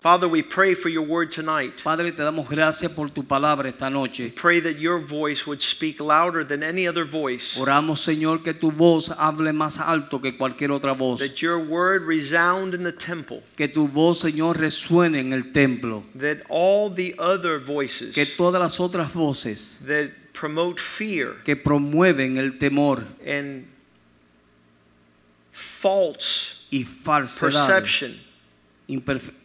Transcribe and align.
Father, 0.00 0.26
we 0.26 0.40
pray 0.40 0.72
for 0.72 0.88
your 0.88 1.02
word 1.02 1.30
tonight. 1.30 1.82
Padre, 1.84 2.10
te 2.10 2.22
damos 2.22 2.48
gracias 2.48 2.90
por 2.90 3.10
tu 3.10 3.22
palabra 3.22 3.68
esta 3.68 3.90
noche. 3.90 4.30
Pray 4.34 4.58
that 4.58 4.78
your 4.78 4.98
voice 4.98 5.46
would 5.46 5.60
speak 5.60 6.00
louder 6.00 6.42
than 6.42 6.62
any 6.62 6.88
other 6.88 7.04
voice. 7.04 7.54
Oramos, 7.58 8.00
Señor, 8.00 8.42
que 8.42 8.54
tu 8.54 8.70
voz 8.70 9.10
hable 9.10 9.52
más 9.52 9.78
alto 9.78 10.18
que 10.18 10.38
cualquier 10.38 10.70
otra 10.70 10.96
voz. 10.96 11.20
That 11.20 11.42
your 11.42 11.58
word 11.58 12.04
resound 12.04 12.72
in 12.72 12.82
the 12.82 12.92
temple. 12.92 13.42
Que 13.58 13.68
tu 13.68 13.86
voz, 13.88 14.20
Señor, 14.20 14.56
resuene 14.56 15.20
en 15.20 15.34
el 15.34 15.52
templo. 15.52 16.04
That 16.18 16.44
all 16.48 16.88
the 16.88 17.14
other 17.18 17.58
voices 17.58 18.14
Que 18.14 18.24
todas 18.24 18.58
las 18.58 18.80
otras 18.80 19.12
voces 19.12 19.80
that 19.86 20.12
promote 20.32 20.80
fear 20.80 21.42
que 21.44 21.56
promueven 21.56 22.38
el 22.38 22.58
temor 22.58 23.06
and 23.26 23.66
false 25.52 26.64
y 26.70 26.84
falsedad, 26.84 27.66
perception 27.66 28.18
imperfección, 28.88 29.39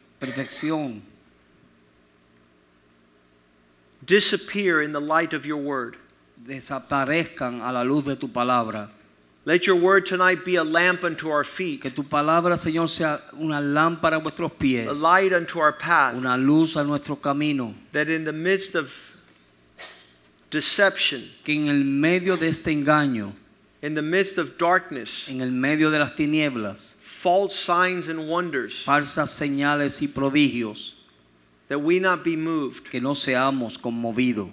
disappear 4.05 4.81
in 4.81 4.91
the 4.93 4.99
light 5.01 5.33
of 5.33 5.45
your 5.45 5.57
word. 5.57 5.97
desaparezcan 6.45 7.61
a 7.67 7.71
la 7.71 7.81
luz 7.83 8.05
de 8.05 8.15
tu 8.15 8.27
palabra. 8.27 8.89
Let 9.45 9.67
your 9.67 9.75
word 9.75 10.05
tonight 10.07 10.43
be 10.43 10.55
a 10.55 10.63
lamp 10.63 11.03
unto 11.03 11.29
our 11.29 11.43
feet, 11.43 11.81
Que 11.81 11.91
tu 11.91 12.03
palabra, 12.03 12.55
Señor, 12.57 12.89
sea 12.89 13.19
una 13.39 13.59
lámpara 13.61 14.17
a 14.17 14.19
vuestros 14.19 14.51
pies. 14.57 14.87
a 14.87 14.93
light 14.93 15.33
unto 15.33 15.59
our 15.59 15.71
path. 15.73 16.15
una 16.15 16.35
luz 16.37 16.75
a 16.75 16.83
nuestro 16.83 17.15
camino. 17.15 17.73
That 17.93 18.09
in 18.09 18.23
the 18.25 18.33
midst 18.33 18.75
of 18.75 18.95
deception, 20.49 21.23
Que 21.43 21.53
en 21.55 21.67
el 21.67 21.83
medio 21.83 22.35
de 22.37 22.47
este 22.47 22.71
engaño, 22.71 23.33
in 23.81 23.93
the 23.93 24.01
midst 24.01 24.37
of 24.39 24.57
darkness, 24.57 25.27
en 25.29 25.41
el 25.41 25.51
medio 25.51 25.89
de 25.91 25.99
las 25.99 26.15
tinieblas, 26.15 26.94
false 27.25 27.55
signs 27.55 28.07
and 28.07 28.29
wonders, 28.29 28.83
falsas 28.85 29.31
señales 29.31 29.99
y 29.99 30.07
prodigios, 30.07 30.93
that 31.69 31.79
we 31.79 31.97
not 31.97 32.23
be 32.23 32.35
moved. 32.35 32.87
que 32.87 33.01
no 33.01 33.15
seamos 33.15 33.79
conmovidos. 33.79 34.51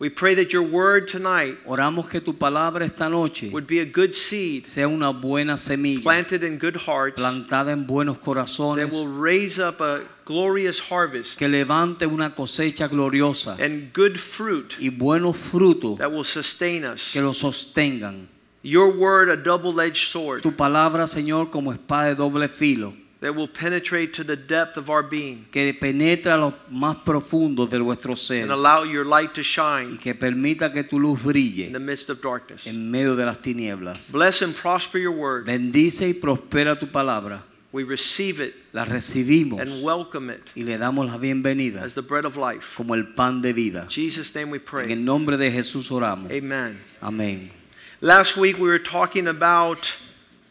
We 0.00 0.10
pray 0.10 0.34
that 0.34 0.52
your 0.52 0.64
word 0.64 1.06
tonight 1.06 1.58
Oramos 1.64 2.10
que 2.10 2.20
tu 2.20 2.32
palabra 2.32 2.84
esta 2.84 3.08
noche 3.08 3.52
would 3.52 3.68
be 3.68 3.78
a 3.78 3.84
good 3.84 4.12
seed 4.12 4.66
sea 4.66 4.84
una 4.84 5.12
buena 5.12 5.56
semilla 5.56 6.02
planted 6.02 6.42
in 6.42 6.58
good 6.58 6.74
hearts 6.74 7.16
plantada 7.20 7.70
en 7.70 7.84
buenos 7.86 8.18
that 8.18 8.24
corazones 8.24 8.90
will 8.90 9.06
raise 9.06 9.60
up 9.60 9.80
a 9.80 10.02
glorious 10.24 10.80
harvest 10.80 11.38
que 11.38 11.46
levante 11.46 12.04
una 12.04 12.30
cosecha 12.30 12.88
gloriosa 12.88 13.56
and 13.60 13.92
good 13.92 14.18
fruit 14.18 14.74
y 14.80 14.88
buenos 14.88 15.36
frutos 15.36 15.98
that 15.98 16.10
will 16.10 16.24
sustain 16.24 16.82
us. 16.84 17.12
que 17.12 17.22
lo 17.22 17.32
sostengan. 17.32 18.26
Your 18.64 18.90
word, 18.96 19.28
a 19.28 19.36
double 19.36 19.80
edged 19.80 20.08
sword 20.10 20.42
Tu 20.42 20.52
palabra, 20.52 21.06
Señor, 21.06 21.50
como 21.50 21.72
espada 21.72 22.08
de 22.10 22.14
doble 22.14 22.48
filo, 22.48 22.94
that 23.20 23.34
will 23.34 23.48
penetrate 23.48 24.12
to 24.14 24.24
the 24.24 24.36
depth 24.36 24.76
of 24.76 24.88
our 24.90 25.02
being 25.02 25.46
que 25.52 25.72
penetra 25.74 26.36
lo 26.36 26.54
más 26.70 26.96
profundo 27.04 27.66
de 27.68 27.78
nuestro 27.78 28.14
ser 28.16 28.42
and 28.42 28.50
allow 28.52 28.82
your 28.84 29.04
light 29.04 29.32
to 29.32 29.40
y 29.40 29.44
shine 29.44 29.96
que 29.98 30.12
permita 30.14 30.72
que 30.72 30.82
tu 30.82 30.98
luz 30.98 31.22
brille 31.22 31.66
in 31.66 31.72
the 31.72 31.78
midst 31.78 32.10
of 32.10 32.20
darkness. 32.20 32.66
en 32.66 32.90
medio 32.90 33.14
de 33.16 33.24
las 33.24 33.38
tinieblas. 33.38 34.10
Bless 34.12 34.42
and 34.42 34.54
prosper 34.54 34.98
your 34.98 35.12
word. 35.12 35.46
Bendice 35.46 36.08
y 36.08 36.14
prospera 36.14 36.78
tu 36.78 36.86
palabra. 36.86 37.42
We 37.72 37.84
receive 37.84 38.40
it 38.40 38.54
La 38.72 38.84
recibimos 38.84 39.60
and 39.60 39.82
welcome 39.84 40.30
it 40.30 40.40
y 40.54 40.62
le 40.62 40.76
damos 40.76 41.06
la 41.06 41.16
bienvenida 41.16 41.82
as 41.82 41.94
the 41.94 42.02
bread 42.02 42.24
of 42.24 42.36
life. 42.36 42.74
como 42.76 42.94
el 42.94 43.14
pan 43.14 43.40
de 43.40 43.52
vida. 43.52 43.82
In 43.84 43.88
Jesus' 43.88 44.34
name 44.34 44.50
we 44.50 44.58
En 44.58 44.64
pray. 44.64 44.92
el 44.92 45.04
nombre 45.04 45.36
de 45.36 45.50
Jesús 45.50 45.90
oramos. 45.90 46.30
Amen. 46.30 46.76
Amén. 47.00 47.61
Last 48.04 48.36
week 48.36 48.58
we 48.58 48.68
were 48.68 48.80
talking 48.80 49.28
about 49.28 49.94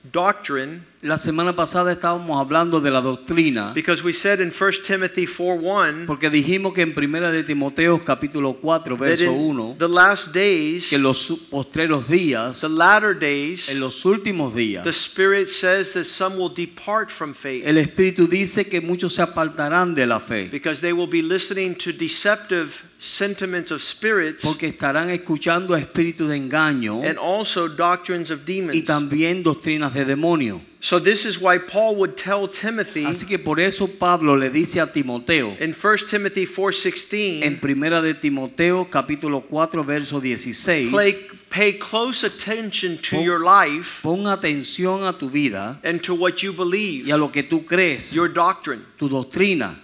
doctrine 0.10 0.86
La 1.04 1.18
semana 1.18 1.54
pasada 1.54 1.92
estábamos 1.92 2.40
hablando 2.40 2.80
de 2.80 2.90
la 2.90 3.02
doctrina 3.02 3.74
because 3.74 4.02
we 4.02 4.14
said 4.14 4.40
in 4.40 4.52
1 4.52 4.84
Timothy 4.86 5.26
4:1 5.26 6.06
porque 6.06 6.30
dijimos 6.30 6.74
que 6.74 6.82
en 6.82 6.94
primera 6.94 7.30
de 7.30 7.44
Timoteo 7.44 8.00
capítulo 8.00 8.54
4 8.62 8.96
that 8.96 9.04
verso 9.04 9.34
in 9.34 9.58
1 9.58 9.76
the 9.80 9.90
last 9.90 10.32
days, 10.32 10.88
que 10.88 10.96
en 10.96 11.04
los 11.04 11.50
postreros 11.52 12.08
días, 12.08 12.62
the 12.62 12.70
latter 12.70 13.14
days, 13.14 13.68
en 13.68 13.82
los 13.82 14.06
últimos 14.06 14.56
días, 14.56 14.86
the 14.86 14.94
Spirit 14.94 15.50
says 15.50 15.92
that 15.92 16.06
some 16.06 16.38
will 16.38 16.54
depart 16.54 17.12
from 17.12 17.34
faith 17.34 17.68
el 17.68 17.78
Espíritu 17.78 18.28
dice 18.28 18.70
que 18.70 18.80
muchos 18.80 19.16
se 19.16 19.22
apartarán 19.22 19.94
de 19.94 20.06
la 20.06 20.20
fe 20.20 20.48
because 20.50 20.80
they 20.80 20.94
will 20.94 21.10
be 21.10 21.22
listening 21.22 21.76
to 21.76 21.92
deceptive 21.92 22.82
sentiments 23.04 23.72
of 23.72 23.82
spirits 23.82 24.44
porque 24.44 24.68
estarán 24.68 25.10
escuchando 25.10 25.74
a 25.74 25.80
espíritus 25.80 26.30
de 26.30 26.38
engaño 26.38 27.02
and 27.04 27.18
also 27.18 27.68
doctrines 27.68 28.30
of 28.30 28.46
demons. 28.46 28.76
y 28.76 28.84
también 28.84 29.42
doctrinas 29.42 29.92
de 29.96 30.06
demonio. 30.06 30.62
So 30.80 31.00
this 31.00 31.26
is 31.26 31.40
why 31.40 31.58
Paul 31.58 31.96
would 31.96 32.16
tell 32.16 32.48
Timothy 32.48 33.06
Así 33.06 33.26
que 33.28 33.40
por 33.40 33.60
eso 33.60 33.88
Pablo 33.88 34.36
le 34.36 34.52
dice 34.52 34.80
a 34.80 34.86
Timoteo 34.86 35.56
in 35.60 35.74
1 35.74 36.08
Timothy 36.08 36.46
4:16 36.46 37.44
en 37.44 37.60
primera 37.60 38.04
de 38.04 38.14
Timoteo 38.14 38.88
capítulo 38.90 39.42
4 39.42 39.84
verso 39.84 40.20
16 40.20 40.92
Pay, 40.92 41.14
pay 41.50 41.80
close 41.80 42.24
attention 42.24 42.98
to 42.98 43.18
Pon- 43.18 43.24
your 43.24 43.40
life 43.44 44.02
pon 44.04 44.28
atención 44.28 45.08
a 45.08 45.18
tu 45.18 45.28
vida 45.28 45.80
and 45.84 46.02
to 46.04 46.14
what 46.14 46.44
you 46.44 46.54
believe, 46.54 47.08
y 47.08 47.12
a 47.12 47.18
lo 47.18 47.32
que 47.32 47.42
tú 47.42 47.66
crees, 47.66 48.14
your 48.14 48.32
doctrine. 48.32 48.84
tu 49.00 49.10
doctrina. 49.10 49.80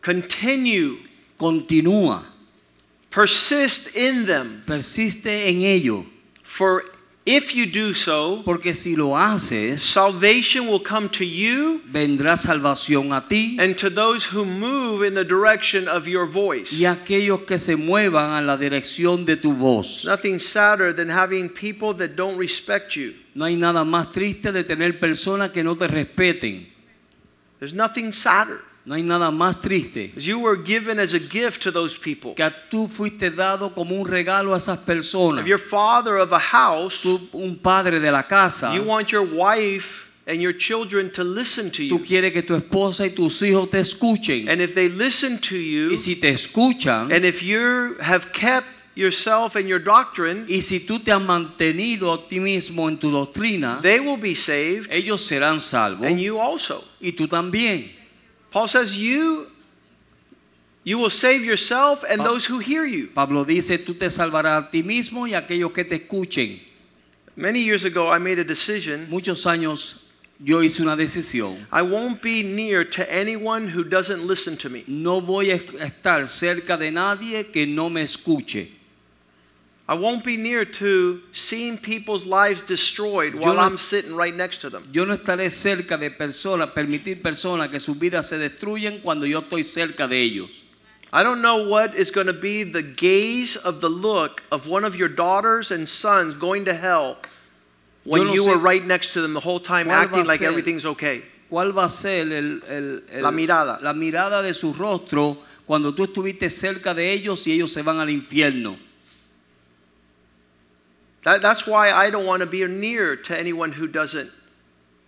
Continue, 0.00 0.98
Continúa, 1.38 2.22
persist 3.12 3.94
in 3.94 4.26
them. 4.26 4.62
persiste 4.66 5.48
en 5.48 5.60
ello, 5.62 6.06
For 6.42 6.84
if 7.24 7.54
you 7.54 7.66
do 7.66 7.94
so, 7.94 8.42
porque 8.44 8.74
si 8.74 8.96
lo 8.96 9.16
haces, 9.16 9.80
salvation 9.80 10.66
will 10.66 10.82
come 10.82 11.08
to 11.10 11.24
you 11.24 11.80
vendrá 11.90 12.36
salvación 12.36 13.12
a 13.16 13.26
ti 13.28 13.56
and 13.60 13.76
to 13.78 13.88
those 13.88 14.24
who 14.24 14.44
move 14.44 15.06
in 15.06 15.14
the 15.14 15.24
direction 15.24 15.86
of 15.86 16.08
your 16.08 16.26
voice. 16.26 16.72
Y 16.72 16.84
aquellos 16.84 17.46
que 17.46 17.58
se 17.58 17.76
muevan 17.76 18.32
a 18.32 18.42
la 18.42 18.56
dirección 18.56 19.24
de 19.24 19.36
tu 19.36 19.52
voz. 19.52 20.04
Nothing 20.04 20.38
sadder 20.38 20.92
than 20.92 21.08
having 21.08 21.48
people 21.48 21.94
that 21.94 22.16
don't 22.16 22.36
respect 22.36 22.96
you. 22.96 23.14
No 23.34 23.44
hay 23.44 23.56
nada 23.56 23.84
más 23.84 24.10
triste 24.10 24.52
de 24.52 24.64
tener 24.64 24.98
personas 24.98 25.52
que 25.52 25.62
no 25.62 25.76
te 25.76 25.86
respeten. 25.86 26.66
There's 27.60 27.72
nothing 27.72 28.12
sadder. 28.12 28.60
No 28.84 28.94
hay 28.96 29.02
nada 29.02 29.30
más 29.30 29.60
triste 29.60 30.12
As 30.16 30.24
you 30.26 30.40
were 30.40 30.56
given 30.60 30.98
as 30.98 31.14
a 31.14 31.20
gift 31.20 31.62
to 31.62 31.70
those 31.70 31.96
people. 31.96 32.34
que 32.34 32.50
tú 32.70 32.88
fuiste 32.88 33.30
dado 33.30 33.72
como 33.72 33.94
un 33.94 34.04
regalo 34.06 34.54
a 34.54 34.56
esas 34.56 34.78
personas. 34.80 35.42
If 35.42 35.46
you're 35.46 35.58
father 35.58 36.16
of 36.16 36.32
a 36.32 36.38
house, 36.38 37.00
Tú, 37.02 37.28
un 37.32 37.56
padre 37.56 38.00
de 38.00 38.10
la 38.10 38.22
casa, 38.22 38.74
you 38.74 38.82
want 38.82 39.12
your 39.12 39.22
wife 39.24 40.08
and 40.26 40.40
your 40.40 40.52
children 40.52 41.10
to 41.12 41.22
listen 41.22 41.70
to 41.70 41.84
you. 41.84 41.96
tú 41.96 42.04
quieres 42.04 42.32
que 42.32 42.42
tu 42.42 42.54
esposa 42.56 43.06
y 43.06 43.10
tus 43.10 43.40
hijos 43.42 43.70
te 43.70 43.78
escuchen. 43.78 44.48
And 44.48 44.60
if 44.60 44.74
they 44.74 44.88
listen 44.88 45.38
to 45.38 45.56
you, 45.56 45.90
Y 45.90 45.96
si 45.96 46.16
te 46.16 46.30
escuchan, 46.30 47.12
and 47.12 47.24
if 47.24 47.40
you 47.42 47.96
have 48.00 48.32
kept 48.32 48.66
yourself 48.96 49.54
and 49.56 49.68
your 49.68 49.78
doctrine, 49.78 50.44
y 50.48 50.58
si 50.60 50.80
tú 50.80 50.98
te 50.98 51.12
has 51.12 51.22
mantenido 51.22 52.12
a 52.12 52.28
ti 52.28 52.40
mismo 52.40 52.88
en 52.88 52.98
tu 52.98 53.10
doctrina, 53.12 53.80
they 53.80 54.00
will 54.00 54.16
be 54.18 54.34
saved, 54.34 54.90
ellos 54.92 55.22
serán 55.24 55.60
salvos 55.60 56.04
and 56.04 56.18
you 56.20 56.36
also. 56.38 56.82
y 57.00 57.12
tú 57.12 57.28
también. 57.28 58.01
Paul 58.52 58.68
says 58.68 58.96
you 58.96 59.48
you 60.84 60.98
will 60.98 61.10
save 61.10 61.44
yourself 61.44 62.04
and 62.08 62.18
Pa- 62.18 62.24
those 62.24 62.44
who 62.46 62.58
hear 62.58 62.84
you. 62.84 63.08
Pablo 63.08 63.44
dice, 63.44 63.78
tú 63.78 63.98
te 63.98 64.06
salvarás 64.06 64.66
a 64.66 64.70
ti 64.70 64.82
mismo 64.82 65.26
y 65.28 65.34
a 65.34 65.40
aquellos 65.40 65.72
que 65.72 65.84
te 65.84 65.98
escuchen. 65.98 66.60
Many 67.36 67.60
years 67.60 67.84
ago 67.84 68.08
I 68.10 68.18
made 68.18 68.38
a 68.38 68.44
decision. 68.44 69.08
Muchos 69.08 69.46
años 69.46 70.00
yo 70.44 70.58
hice 70.60 70.80
una 70.80 70.96
decisión. 70.96 71.56
I 71.72 71.82
won't 71.82 72.20
be 72.20 72.42
near 72.42 72.84
to 72.84 73.10
anyone 73.12 73.68
who 73.68 73.84
doesn't 73.84 74.26
listen 74.26 74.56
to 74.58 74.68
me. 74.68 74.84
No 74.86 75.20
voy 75.20 75.50
a 75.50 75.56
estar 75.56 76.26
cerca 76.26 76.76
de 76.76 76.90
nadie 76.90 77.50
que 77.52 77.64
no 77.64 77.88
me 77.88 78.02
escuche. 78.02 78.68
I 79.92 79.94
won't 79.94 80.24
be 80.24 80.38
near 80.38 80.64
to 80.78 81.20
seeing 81.32 81.76
people's 81.76 82.24
lives 82.24 82.62
destroyed 82.62 83.34
while 83.34 83.54
no- 83.56 83.60
I'm 83.60 83.76
sitting 83.76 84.16
right 84.16 84.34
next 84.34 84.62
to 84.62 84.70
them. 84.70 84.84
Yo 84.90 85.04
no 85.04 85.12
estaré 85.14 85.50
cerca 85.50 85.98
de 85.98 86.10
personas, 86.10 86.70
permitir 86.70 87.20
personas 87.20 87.68
que 87.70 87.78
sus 87.78 87.98
vidas 87.98 88.26
se 88.26 88.38
destruyen 88.38 89.00
cuando 89.02 89.26
yo 89.26 89.40
estoy 89.42 89.62
cerca 89.64 90.08
de 90.08 90.16
ellos. 90.22 90.62
I 91.12 91.22
don't 91.22 91.42
know 91.42 91.68
what 91.68 91.94
is 91.94 92.10
going 92.10 92.26
to 92.28 92.32
be 92.32 92.64
the 92.64 92.80
gaze 92.82 93.56
of 93.56 93.80
the 93.82 93.90
look 93.90 94.42
of 94.50 94.66
one 94.66 94.82
of 94.86 94.96
your 94.96 95.10
daughters 95.10 95.70
and 95.70 95.86
sons 95.86 96.34
going 96.34 96.64
to 96.64 96.72
hell 96.72 97.18
when 98.04 98.28
no 98.28 98.32
you 98.32 98.46
were 98.46 98.56
right 98.56 98.82
next 98.86 99.12
to 99.12 99.20
them 99.20 99.34
the 99.34 99.40
whole 99.40 99.60
time 99.60 99.90
acting 99.90 100.24
like 100.24 100.40
everything's 100.40 100.86
okay. 100.86 101.22
¿Cuál 101.50 101.76
va 101.76 101.84
a 101.84 101.88
ser 101.90 102.32
el- 102.32 102.62
el- 102.66 103.02
el- 103.12 103.22
La 103.22 103.30
mirada. 103.30 103.78
la 103.82 103.92
mirada 103.92 104.40
de 104.40 104.54
su 104.54 104.72
rostro 104.72 105.36
cuando 105.66 105.92
tú 105.94 106.04
estuviste 106.04 106.48
cerca 106.48 106.94
de 106.94 107.12
ellos 107.12 107.46
y 107.46 107.52
ellos 107.52 107.70
se 107.70 107.82
van 107.82 108.00
al 108.00 108.08
infierno. 108.08 108.78
That, 111.24 111.40
that's 111.40 111.66
why 111.66 111.90
I 111.92 112.10
don't 112.10 112.26
want 112.26 112.40
to 112.40 112.46
be 112.46 112.66
near 112.66 113.16
to 113.16 113.38
anyone 113.38 113.72
who 113.72 113.86
doesn't 113.86 114.30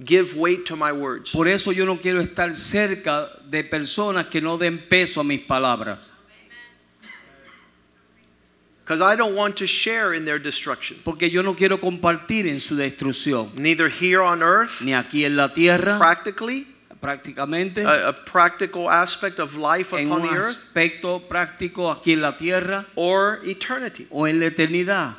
give 0.05 0.37
weight 0.37 0.67
to 0.67 0.77
my 0.77 0.93
words. 0.93 1.31
Por 1.31 1.49
eso 1.49 1.71
yo 1.73 1.85
no 1.85 1.97
quiero 1.97 2.21
estar 2.21 2.53
cerca 2.53 3.29
de 3.49 3.65
personas 3.65 4.31
que 4.31 4.41
no 4.41 4.57
den 4.57 4.83
peso 4.89 5.21
a 5.21 5.25
mis 5.25 5.43
palabras. 5.43 6.13
Because 8.85 9.01
I 9.01 9.17
don't 9.17 9.35
want 9.35 9.57
to 9.57 9.67
share 9.67 10.13
in 10.13 10.27
their 10.27 10.39
destruction. 10.39 10.99
Porque 11.05 11.31
yo 11.31 11.41
no 11.43 11.55
quiero 11.55 11.79
compartir 11.79 12.47
en 12.47 12.61
su 12.61 12.77
destrucción. 12.77 13.55
Neither 13.57 13.89
here 13.89 14.21
on 14.21 14.43
earth, 14.43 14.83
Ni 14.83 14.93
aquí 14.93 15.25
en 15.25 15.37
la 15.37 15.49
tierra, 15.55 15.97
practically, 15.97 16.67
prácticamente, 17.01 17.79
a, 17.87 18.09
a 18.09 18.13
practical 18.13 18.91
aspect 18.91 19.39
of 19.41 19.57
life 19.57 19.95
en 19.95 20.09
upon 20.09 20.21
un 20.23 20.29
the 20.29 20.35
earth, 20.37 20.59
aspecto 20.59 21.27
práctico 21.27 21.91
aquí 21.91 22.13
en 22.13 22.21
la 22.21 22.37
tierra 22.37 22.85
or 22.95 23.41
eternity. 23.45 24.07
o 24.11 24.27
en 24.27 24.39
la 24.39 24.47
eternidad. 24.47 25.17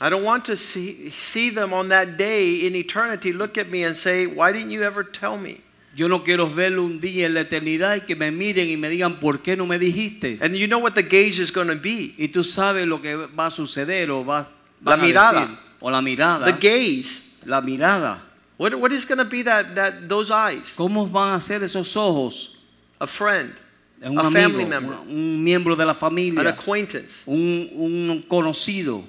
I 0.00 0.08
don't 0.10 0.22
want 0.24 0.44
to 0.46 0.56
see, 0.56 1.10
see 1.10 1.50
them 1.50 1.72
on 1.72 1.88
that 1.88 2.16
day 2.16 2.64
in 2.66 2.76
eternity 2.76 3.32
look 3.32 3.58
at 3.58 3.68
me 3.70 3.82
and 3.84 3.96
say, 3.96 4.26
Why 4.26 4.52
didn't 4.52 4.70
you 4.70 4.82
ever 4.84 5.02
tell 5.02 5.36
me? 5.36 5.60
Yo 5.96 6.06
no 6.06 6.20
quiero 6.20 6.46
verlo 6.46 6.84
un 6.84 7.00
día 7.00 7.26
en 7.26 7.34
la 7.34 7.40
eternidad 7.40 7.96
y 7.96 8.00
que 8.06 8.14
me 8.14 8.30
miren 8.30 8.68
y 8.68 8.76
me 8.76 8.88
digan, 8.88 9.18
¿por 9.18 9.38
qué 9.42 9.56
no 9.56 9.66
me 9.66 9.78
dijiste? 9.80 10.38
And 10.40 10.54
you 10.54 10.68
know 10.68 10.78
what 10.78 10.94
the 10.94 11.02
gauge 11.02 11.40
is 11.40 11.50
going 11.50 11.66
to 11.66 11.74
be 11.74 12.14
Y 12.16 12.28
tú 12.28 12.44
sabes 12.44 12.86
lo 12.86 13.00
que 13.00 13.16
va 13.16 13.46
a 13.46 13.50
suceder 13.50 14.08
o 14.10 14.22
va 14.24 14.48
La 14.84 14.96
mirada. 14.96 15.40
decir. 15.46 15.58
o 15.80 15.90
la 15.90 16.00
mirada, 16.00 16.44
the 16.44 16.52
gaze. 16.52 17.20
la 17.44 17.60
mirada. 17.60 18.20
What, 18.58 18.74
what 18.76 18.92
is 18.92 19.04
going 19.04 19.18
to 19.18 19.24
be 19.24 19.42
that, 19.42 19.74
that 19.74 20.08
those 20.08 20.30
eyes? 20.30 20.74
¿Cómo 20.76 21.10
van 21.10 21.34
a 21.34 21.40
ser 21.40 21.60
esos 21.64 21.96
ojos? 21.96 22.58
A 23.00 23.06
friend, 23.08 23.52
Un 24.00 24.18
a 24.18 24.22
amigo, 24.28 24.30
family 24.30 24.64
member, 24.64 24.92
un, 25.00 25.08
un 25.10 25.42
miembro 25.44 25.74
de 25.74 25.84
la 25.84 25.94
familia. 25.94 26.40
an 26.40 26.46
acquaintance. 26.46 27.22
un, 27.26 27.68
un 27.74 28.22
conocido. 28.28 29.02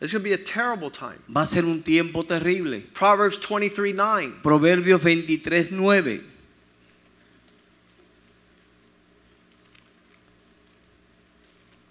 It's 0.00 0.12
going 0.12 0.22
to 0.22 0.28
be 0.28 0.32
a 0.32 0.38
terrible 0.38 0.90
time. 0.90 1.22
Va 1.28 1.40
a 1.40 1.46
ser 1.46 1.64
un 1.64 1.82
tiempo 1.82 2.22
terrible. 2.22 2.80
Proverbs 2.94 3.38
23:9. 3.38 4.42
Proverbios 4.42 5.00
23, 5.00 5.72
9. 5.72 6.20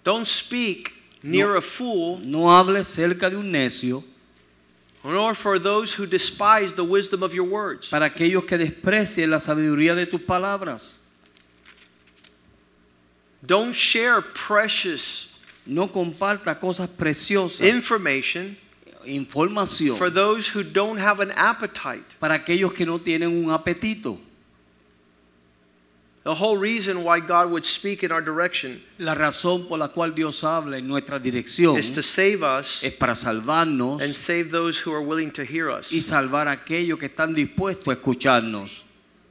Don't 0.04 0.26
speak 0.26 0.94
near 1.22 1.56
a 1.56 1.60
fool, 1.60 2.18
No 2.24 2.48
hables 2.50 2.86
cerca 2.86 3.28
de 3.28 3.36
un 3.36 3.52
necio 3.52 4.02
nor 5.04 5.34
for 5.34 5.58
those 5.58 5.94
who 5.94 6.06
despise 6.06 6.74
the 6.74 6.84
wisdom 6.84 7.22
of 7.22 7.34
your 7.34 7.44
words. 7.44 7.88
para 7.88 8.06
aquellos 8.06 8.44
que 8.44 8.58
desprecien 8.58 9.30
la 9.30 9.38
sabiduría 9.38 9.94
de 9.94 10.06
tus 10.06 10.20
palabras. 10.22 11.00
Don't 13.44 13.74
share 13.74 14.20
precious 14.20 15.27
No 15.68 15.86
comparta 15.86 16.58
cosas 16.58 16.88
preciosas, 16.88 17.60
information 17.60 18.56
información 19.04 19.96
for 19.96 20.10
those 20.10 20.48
who 20.48 20.62
don't 20.62 20.98
have 20.98 21.20
an 21.20 21.30
appetite. 21.36 22.04
para 22.18 22.34
aquellos 22.34 22.72
que 22.72 22.86
no 22.86 22.98
tienen 22.98 23.44
un 23.44 23.50
apetito. 23.50 24.18
The 26.24 26.34
whole 26.34 26.58
reason 26.58 27.04
why 27.04 27.20
God 27.20 27.50
would 27.50 27.64
speak 27.64 28.02
in 28.02 28.12
our 28.12 28.20
direction 28.20 28.82
La 28.98 29.14
razón 29.14 29.66
por 29.66 29.78
la 29.78 29.88
cual 29.88 30.14
Dios 30.14 30.42
habla 30.44 30.76
en 30.76 30.86
nuestra 30.86 31.18
dirección 31.18 31.78
is 31.78 31.90
to 31.92 32.02
save 32.02 32.42
us 32.42 32.82
es 32.82 32.92
para 32.92 33.14
salvarnos 33.14 34.02
and 34.02 34.14
save 34.14 34.50
those 34.50 34.78
who 34.78 34.92
are 34.92 35.00
willing 35.02 35.30
to 35.30 35.42
hear 35.42 35.70
us. 35.70 35.90
y 35.90 36.00
salvar 36.00 36.48
a 36.48 36.52
aquellos 36.52 36.98
que 36.98 37.06
están 37.06 37.34
dispuestos 37.34 37.88
a 37.88 37.92
escucharnos. 37.98 38.82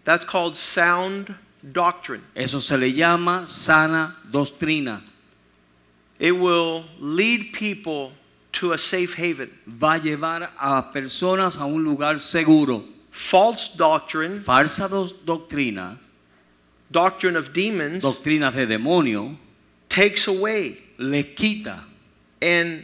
That's 0.06 0.25
called 0.25 0.56
sound 0.56 1.36
doctrine. 1.62 2.24
Eso 2.33 2.62
se 2.62 2.78
le 2.78 2.92
llama 2.92 3.45
sana 3.45 4.16
doctrina. 4.31 5.04
It 6.19 6.31
will 6.31 6.86
lead 7.00 7.54
people 7.54 8.12
to 8.54 8.74
a 8.74 8.78
safe 8.78 9.14
haven. 9.14 9.52
Va 9.68 9.96
a 9.96 10.00
llevar 10.00 10.50
a 10.60 10.84
personas 10.92 11.60
a 11.60 11.66
un 11.66 11.84
lugar 11.84 12.18
seguro. 12.18 12.84
False 13.12 13.69
doctrine, 13.69 14.40
Falsa 14.40 14.88
do- 14.90 15.10
doctrina, 15.25 16.00
doctrine 16.92 17.36
of 17.36 17.52
demons, 17.54 18.04
doctrinas 18.04 18.54
de 18.54 18.66
demonio, 18.68 19.36
takes 19.90 20.28
away 20.28 20.78
les 20.98 21.24
quita 21.36 21.84
and 22.42 22.84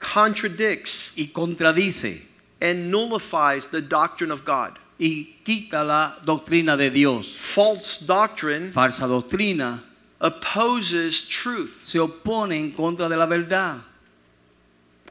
contradicts 0.00 1.10
y 1.16 1.30
contradice 1.32 2.22
and 2.60 2.90
nullifies 2.90 3.68
the 3.68 3.80
doctrine 3.80 4.30
of 4.32 4.44
God. 4.44 4.78
y 5.00 5.36
quita 5.44 5.84
la 5.84 6.14
doctrina 6.24 6.76
de 6.76 6.90
Dios. 6.90 7.36
False 7.36 7.98
doctrine 7.98 8.68
Falsa 8.70 9.06
doctrina 9.06 9.82
opposes 10.20 11.26
truth. 11.28 11.80
se 11.82 11.98
opone 11.98 12.52
en 12.56 12.72
contra 12.72 13.08
de 13.08 13.16
la 13.16 13.26
verdad. 13.26 13.82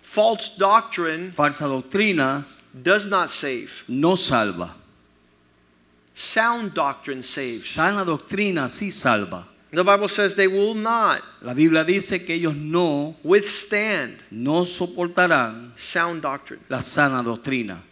False 0.02 0.50
doctrine 0.58 1.32
Falsa 1.32 1.68
doctrina 1.68 2.46
does 2.74 3.08
not 3.08 3.30
save. 3.30 3.84
no 3.88 4.16
salva. 4.16 4.74
Sound 6.14 6.74
doctrine 6.74 7.20
saves. 7.20 7.70
Sana 7.70 8.04
doctrina 8.04 8.70
sí 8.70 8.92
salva. 8.92 9.46
The 9.72 9.84
Bible 9.84 10.08
says 10.08 10.34
they 10.34 10.48
will 10.48 10.74
not 10.74 11.22
La 11.42 11.54
Biblia 11.54 11.84
dice 11.84 12.26
que 12.26 12.34
ellos 12.36 12.56
no, 12.56 13.16
withstand 13.24 14.18
no 14.32 14.64
soportarán 14.64 15.74
sound 15.78 16.22
doctrine. 16.22 16.62
la 16.70 16.80
sana 16.80 17.22
doctrina. 17.22 17.84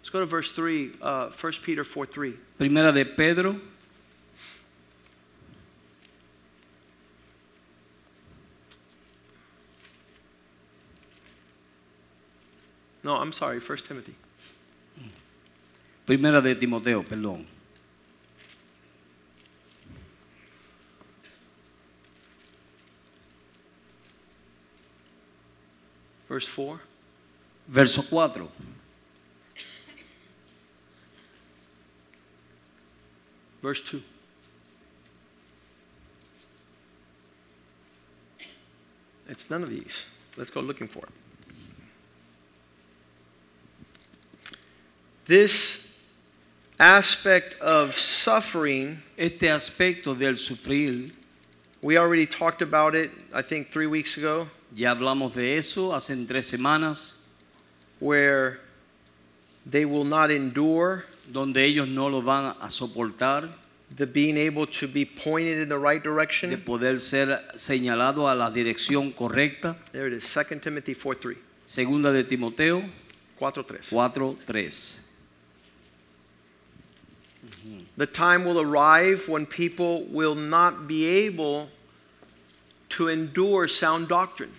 Let's 0.00 0.10
go 0.10 0.20
to 0.20 0.26
verse 0.26 0.50
3, 0.52 0.92
uh, 1.02 1.28
1 1.30 1.52
Peter 1.62 1.84
4 1.84 2.06
3. 2.06 2.34
Primera 2.58 2.90
de 2.92 3.04
Pedro, 3.04 3.60
No, 13.08 13.14
I'm 13.16 13.32
sorry, 13.32 13.58
1 13.58 13.78
Timothy. 13.88 14.14
primera 16.04 16.42
de 16.42 16.54
Timoteo, 16.54 17.02
perdón. 17.02 17.46
Verse 26.28 26.46
4. 26.48 26.80
Verso 27.66 28.02
4. 28.02 28.46
Verse 33.62 33.80
2. 33.80 34.02
It's 39.30 39.48
none 39.48 39.62
of 39.62 39.70
these. 39.70 40.04
Let's 40.36 40.50
go 40.50 40.60
looking 40.60 40.88
for 40.88 41.04
it. 41.06 41.27
This 45.28 45.86
aspect 46.80 47.60
of 47.60 47.98
suffering, 47.98 49.02
Este 49.18 49.50
aspecto 49.50 50.18
del 50.18 50.36
sufrir, 50.36 51.12
we 51.82 51.98
already 51.98 52.24
talked 52.26 52.62
about 52.62 52.94
it, 52.94 53.10
I 53.34 53.42
think, 53.42 53.70
three 53.70 53.86
weeks 53.86 54.16
ago, 54.16 54.48
ya 54.74 54.94
hablamos 54.94 55.34
de 55.34 55.54
eso 55.58 55.92
hace 55.92 56.16
tres 56.26 56.46
semanas, 56.46 57.18
where 58.00 58.60
they 59.66 59.84
will 59.84 60.04
not 60.04 60.30
endure 60.30 61.04
donde 61.30 61.58
ellos 61.58 61.86
no 61.86 62.06
lo 62.06 62.22
van 62.22 62.56
a 62.62 62.68
soportar, 62.68 63.50
the 63.94 64.06
being 64.06 64.38
able 64.38 64.66
to 64.66 64.88
be 64.88 65.04
pointed 65.04 65.58
in 65.58 65.68
the 65.68 65.78
right 65.78 66.02
direction. 66.02 66.48
de 66.48 66.56
poder 66.56 66.96
ser 66.96 67.38
señalado 67.54 68.30
a 68.30 68.34
la 68.34 68.50
dirección 68.50 69.12
correcta. 69.14 69.76
There 69.92 70.06
it 70.06 70.14
is, 70.14 70.24
2 70.24 70.58
Timothy 70.62 70.94
4 70.94 71.20
3. 71.20 71.36
Segunda 71.66 72.12
de 72.12 72.24
Timoteo 72.24 72.82
4 73.38 73.62
3. 74.46 75.07
4, 77.48 77.70
3. 77.70 77.86
The 77.96 78.06
time 78.06 78.44
will 78.44 78.60
arrive 78.60 79.28
when 79.28 79.46
people 79.46 80.04
will 80.04 80.34
not 80.34 80.86
be 80.86 81.04
able 81.06 81.68
to 82.90 83.08
endure 83.08 83.68
sound 83.68 84.08
doctrine. 84.08 84.50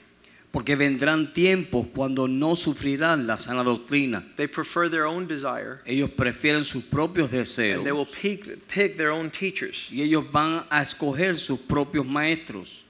Porque 0.51 0.75
vendrán 0.75 1.31
tiempos 1.31 1.88
cuando 1.93 2.27
no 2.27 2.55
sufrirán 2.55 3.27
la 3.27 3.36
sana 3.38 3.63
doctrina. 3.63 4.24
They 4.36 4.48
prefer 4.48 4.89
their 4.89 5.05
own 5.05 5.27
desire 5.27 5.81
Ellos 5.86 6.10
prefieren 6.10 6.63
sus 6.63 6.81
propios 6.84 7.29
deseos 7.29 7.77
and 7.77 7.86
they 7.86 7.91
will 7.91 8.08
pick, 8.08 8.67
pick 8.67 8.98
their 8.98 9.12
own 9.12 9.29
teachers. 9.29 9.88
y 9.91 10.01
ellos 10.01 10.24
van 10.31 10.65
a 10.72 10.81
escoger 10.81 11.38
sus 11.38 11.60
propios 11.60 12.03
maestros. 12.03 12.81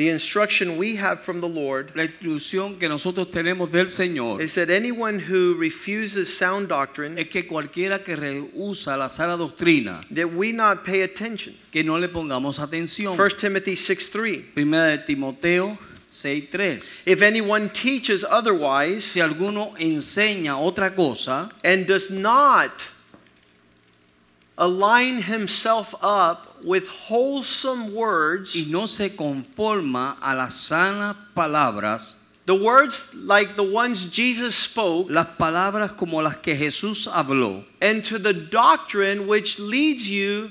The 0.00 0.08
instruction 0.08 0.78
we 0.78 0.96
have 0.96 1.20
from 1.20 1.42
the 1.42 1.46
Lord 1.46 1.92
La 1.94 2.04
instrucción 2.04 2.78
que 2.78 2.88
nosotros 2.88 3.30
tenemos 3.30 3.70
del 3.70 3.84
Señor 3.84 4.40
is 4.40 4.54
that 4.54 4.70
anyone 4.70 5.18
who 5.18 5.54
refuses 5.58 6.34
sound 6.34 6.70
doctrine, 6.70 7.18
es 7.18 7.26
que 7.26 7.46
cualquiera 7.46 8.02
que 8.02 8.16
rehúsa 8.16 8.96
la 8.96 9.08
sana 9.08 9.36
doctrina, 9.36 10.02
that 10.10 10.32
we 10.32 10.52
not 10.52 10.86
pay 10.86 11.02
attention. 11.02 11.54
que 11.70 11.84
no 11.84 11.98
le 11.98 12.08
pongamos 12.08 12.58
atención. 12.58 13.14
1 13.14 13.36
Timothy 13.36 13.76
6 13.76 14.08
3. 14.08 14.44
Primera 14.54 14.96
de 14.96 15.04
Timoteo 15.04 15.76
6:3. 16.10 17.06
If 17.06 17.20
anyone 17.20 17.68
teaches 17.68 18.24
otherwise 18.24 19.04
Si 19.04 19.20
alguno 19.20 19.74
enseña 19.78 20.56
otra 20.56 20.96
cosa 20.96 21.50
and 21.62 21.86
does 21.86 22.08
not 22.08 22.70
align 24.56 25.24
himself 25.24 25.94
up 26.00 26.49
with 26.64 26.88
wholesome 26.88 27.94
words, 27.94 28.54
y 28.54 28.66
no 28.68 28.86
se 28.86 29.10
conforma 29.10 30.16
a 30.20 30.34
las 30.34 30.54
sanas 30.54 31.16
palabras, 31.34 32.16
the 32.46 32.54
words 32.54 33.14
like 33.14 33.56
the 33.56 33.62
ones 33.62 34.06
Jesus 34.06 34.54
spoke, 34.54 35.10
las 35.10 35.26
palabras 35.38 35.96
como 35.96 36.20
las 36.20 36.36
que 36.36 36.54
Jesús 36.54 37.06
habló, 37.08 37.64
and 37.80 38.04
to 38.04 38.18
the 38.18 38.32
doctrine 38.32 39.26
which 39.26 39.58
leads 39.58 40.08
you 40.10 40.50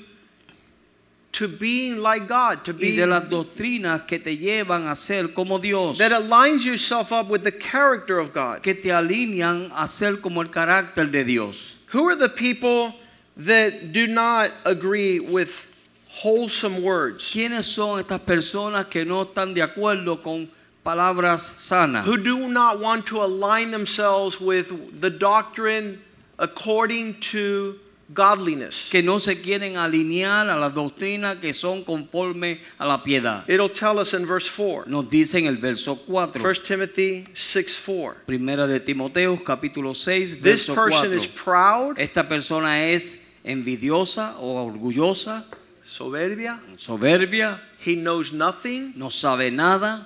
to 1.31 1.47
being 1.47 1.97
like 1.97 2.27
God, 2.27 2.65
to 2.65 2.71
y 2.73 2.77
be 2.77 2.95
de 2.95 3.05
las 3.05 3.23
doctrinas 3.29 4.07
que 4.07 4.19
te 4.19 4.35
llevan 4.35 4.87
a 4.89 4.95
ser 4.95 5.27
como 5.29 5.59
Dios, 5.59 5.97
that 5.99 6.11
aligns 6.11 6.65
yourself 6.65 7.11
up 7.11 7.29
with 7.29 7.43
the 7.43 7.51
character 7.51 8.17
of 8.17 8.33
God. 8.33 8.63
que 8.63 8.73
te 8.73 8.89
alinean 8.89 9.71
a 9.75 9.87
ser 9.87 10.17
como 10.17 10.41
el 10.41 10.49
carácter 10.49 11.11
de 11.11 11.23
Dios. 11.23 11.77
Who 11.87 12.07
are 12.07 12.15
the 12.15 12.29
people 12.29 12.95
that 13.37 13.93
do 13.93 14.07
not 14.07 14.51
agree 14.65 15.19
with 15.19 15.68
wholesome 16.09 16.81
words? 16.81 17.29
¿Quiénes 17.31 17.65
son 17.65 17.99
estas 17.99 18.19
personas 18.21 18.85
que 18.85 19.05
no 19.05 19.23
están 19.23 19.53
de 19.53 19.61
acuerdo 19.61 20.21
con 20.21 20.49
palabras 20.83 21.55
sanas? 21.59 22.05
Who 22.05 22.17
do 22.17 22.47
not 22.47 22.79
want 22.79 23.05
to 23.07 23.23
align 23.23 23.71
themselves 23.71 24.39
with 24.39 24.99
the 24.99 25.09
doctrine 25.09 26.01
according 26.37 27.19
to 27.31 27.75
godliness? 28.13 28.89
Que 28.89 29.03
no 29.03 29.19
se 29.19 29.35
quieren 29.35 29.77
alinear 29.77 30.49
a 30.49 30.57
las 30.57 30.73
doctrinas 30.73 31.39
que 31.39 31.53
son 31.53 31.83
conforme 31.83 32.59
a 32.79 32.87
la 32.87 33.03
piedad. 33.03 33.47
It'll 33.47 33.69
tell 33.69 33.99
us 33.99 34.13
in 34.13 34.25
verse 34.25 34.49
4. 34.49 34.85
Nos 34.87 35.09
dice 35.09 35.35
en 35.35 35.45
el 35.45 35.57
verso 35.57 35.95
4. 35.95 36.41
1 36.41 36.53
Timothy 36.63 37.25
6 37.33 37.77
4. 37.85 38.25
Primera 38.25 38.67
de 38.67 38.79
Timoteo, 38.79 39.37
capítulo 39.43 39.93
6, 39.93 40.41
This 40.41 40.41
verso 40.41 40.75
person 40.75 41.09
4. 41.09 41.15
is 41.15 41.27
proud, 41.27 41.99
Esta 41.99 42.27
persona 42.27 42.87
es 42.89 43.27
envidiosa 43.43 44.35
o 44.39 44.65
orgullosa, 44.65 45.45
soberbia, 45.89 46.59
soberbia, 46.77 47.59
he 47.79 47.95
knows 47.95 48.31
nothing, 48.31 48.93
no 48.95 49.09
sabe 49.09 49.51
nada. 49.51 50.05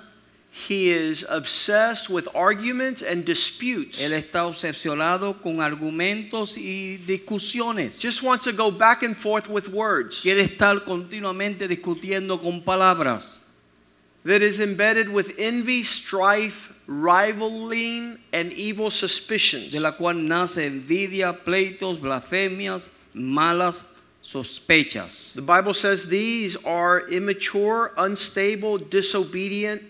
he 0.56 0.90
is 0.90 1.26
obsessed 1.28 2.08
with 2.08 2.28
arguments 2.32 3.02
and 3.02 3.24
disputes. 3.24 4.00
Él 4.00 4.12
está 4.12 4.46
obsesionado 4.46 5.42
con 5.42 5.60
argumentos 5.60 6.56
y 6.56 6.96
discusiones. 7.04 8.00
Just 8.00 8.22
wants 8.22 8.44
to 8.44 8.52
go 8.52 8.70
back 8.70 9.02
and 9.02 9.16
forth 9.16 9.48
with 9.48 9.68
words. 9.68 10.20
Quiere 10.20 10.42
estar 10.42 10.84
continuamente 10.84 11.66
discutiendo 11.66 12.40
con 12.40 12.62
palabras. 12.62 13.40
that 14.24 14.42
is 14.42 14.60
embedded 14.60 15.08
with 15.08 15.32
envy, 15.38 15.82
strife, 15.82 16.72
rivaling, 16.86 18.18
and 18.32 18.52
evil 18.52 18.90
suspicions. 18.90 19.70
de 19.72 19.80
la 19.80 19.92
cual 19.92 20.14
nace 20.14 20.58
envidia, 20.58 21.44
pleitos, 21.44 21.98
blasfemias, 21.98 22.90
malas 23.12 23.93
sospechas. 24.24 25.34
The 25.34 25.42
Bible 25.42 25.74
says 25.74 26.06
these 26.08 26.56
are 26.64 27.06
immature, 27.08 27.92
unstable, 27.98 28.78
disobedient, 28.78 29.82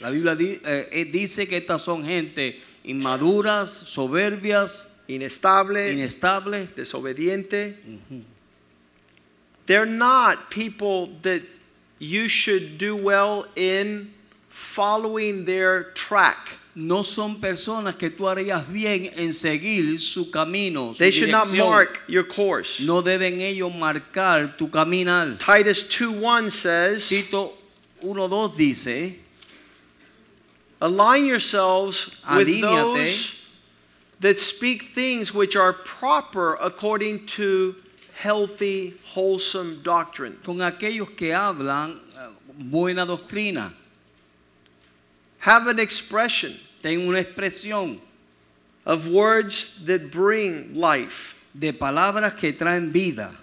La 0.00 0.10
Biblia 0.10 0.36
di- 0.36 0.60
eh, 0.64 0.84
eh, 0.92 1.04
dice 1.10 1.46
que 1.48 1.58
estas 1.60 1.80
son 1.82 2.04
gente 2.04 2.56
inmaduras, 2.84 3.68
soberbias, 3.68 4.92
inestable, 5.08 5.92
inestables. 5.92 6.68
disobediente. 6.74 7.74
They're 9.66 9.84
not 9.86 10.50
people 10.50 11.08
that 11.22 11.42
you 11.98 12.28
should 12.28 12.78
do 12.78 12.96
well 12.96 13.46
in 13.56 14.12
following 14.48 15.44
their 15.44 15.90
track. 15.94 16.56
No 16.80 17.02
son 17.02 17.38
personas 17.38 17.94
que 17.96 18.08
tú 18.08 18.26
harías 18.26 18.66
bien 18.66 19.12
en 19.14 19.34
seguir 19.34 19.98
su 19.98 20.30
camino, 20.30 20.94
su 20.94 20.98
They 20.98 21.10
should 21.10 21.30
not 21.30 21.52
mark 21.52 22.00
your 22.08 22.24
course. 22.24 22.80
No 22.80 23.02
deben 23.02 23.38
ellos 23.40 23.70
marcar 23.74 24.56
tu 24.56 24.68
caminar. 24.68 25.38
Titus 25.38 25.84
2:1 25.84 26.50
says, 26.50 27.06
Tito 27.06 27.52
1.2 28.02 28.56
dice, 28.56 29.18
Align 30.80 31.26
yourselves 31.26 32.10
with 32.34 32.62
those 32.62 33.34
that 34.20 34.38
speak 34.38 34.94
things 34.94 35.34
which 35.34 35.56
are 35.56 35.74
proper 35.74 36.54
according 36.62 37.26
to 37.26 37.76
healthy, 38.14 38.94
wholesome 39.04 39.82
doctrine. 39.82 40.38
con 40.42 40.62
aquellos 40.62 41.14
que 41.14 41.34
hablan 41.34 42.00
eh, 42.16 42.28
buena 42.58 43.04
doctrina. 43.04 43.74
Have 45.40 45.66
an 45.66 45.78
expression 45.78 46.58
Ten 46.82 47.06
una 47.06 47.22
expresión 47.22 48.00
of 48.86 49.08
words 49.08 49.84
that 49.86 50.10
bring 50.10 50.74
life. 50.74 51.34
de 51.52 51.72
palabras 51.72 52.36
que 52.36 52.52
traen 52.52 52.92
vida. 52.92 53.36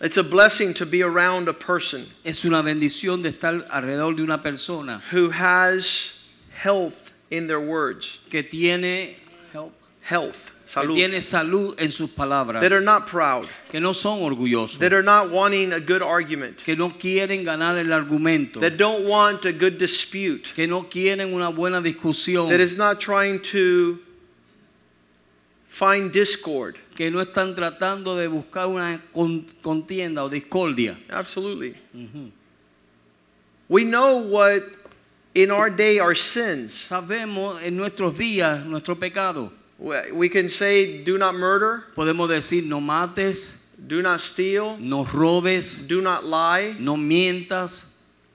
It's 0.00 0.16
a 0.16 0.22
blessing 0.22 0.74
to 0.74 0.86
be 0.86 1.02
around 1.02 1.48
a 1.48 1.54
person 1.54 2.06
Es 2.24 2.44
una 2.44 2.62
bendición 2.62 3.22
de 3.22 3.30
estar 3.30 3.66
alrededor 3.70 4.16
de 4.16 4.22
una 4.22 4.42
persona 4.42 5.02
who 5.10 5.30
has 5.30 6.20
health 6.52 7.12
in 7.30 7.46
their 7.46 7.60
words. 7.60 8.18
que 8.28 8.42
tiene, 8.42 9.16
help, 9.52 9.72
Health, 10.02 10.52
que 10.64 10.70
salud. 10.70 10.94
tiene 10.94 11.20
salud 11.20 11.74
en 11.78 11.90
sus 11.90 12.10
palabras, 12.10 12.60
That 12.60 12.72
are 12.72 12.80
not 12.80 13.06
proud, 13.06 13.46
que 13.68 13.80
no 13.80 13.92
son 13.92 14.20
orgullosos, 14.20 14.78
that 14.78 14.92
are 14.92 15.02
not 15.02 15.30
wanting 15.30 15.72
a 15.72 15.80
good 15.80 16.02
argument, 16.02 16.58
que 16.64 16.76
no 16.76 16.90
quieren 16.90 17.44
ganar 17.44 17.76
el 17.78 17.92
argumento, 17.92 18.60
that 18.60 18.76
don't 18.76 19.06
want 19.06 19.44
a 19.44 19.52
good 19.52 19.78
dispute, 19.78 20.52
que 20.54 20.66
no 20.66 20.84
quieren 20.84 21.32
una 21.32 21.50
buena 21.50 21.80
discusión, 21.80 22.48
that 22.48 22.60
is 22.60 22.76
not 22.76 23.00
trying 23.00 23.40
to 23.40 23.98
find 25.68 26.12
discord. 26.12 26.78
que 26.94 27.10
no 27.10 27.20
están 27.20 27.54
tratando 27.54 28.16
de 28.16 28.28
buscar 28.28 28.68
una 28.68 29.00
contienda 29.62 30.22
o 30.22 30.28
discordia. 30.28 30.96
Absolutely. 31.10 31.74
We 33.68 33.84
know 33.84 34.18
what 34.18 34.62
in 35.34 35.50
our 35.50 35.70
day 35.70 35.98
are 35.98 36.14
sins. 36.14 36.74
Sabemos 36.74 37.60
en 37.62 37.76
nuestros 37.76 38.16
días 38.16 38.64
nuestro 38.64 38.94
pecado. 38.94 39.50
We 39.78 40.28
can 40.28 40.48
say, 40.48 41.02
do 41.02 41.18
not 41.18 41.34
murder, 41.34 41.84
Podemos 41.96 42.28
decir 42.28 42.64
no 42.66 42.80
mates, 42.80 43.58
do 43.86 44.02
not 44.02 44.20
steal, 44.20 44.76
no 44.78 45.04
robes, 45.04 45.86
do 45.86 46.00
not 46.00 46.24
lie. 46.24 46.76
no 46.78 46.96
mientas. 46.96 47.86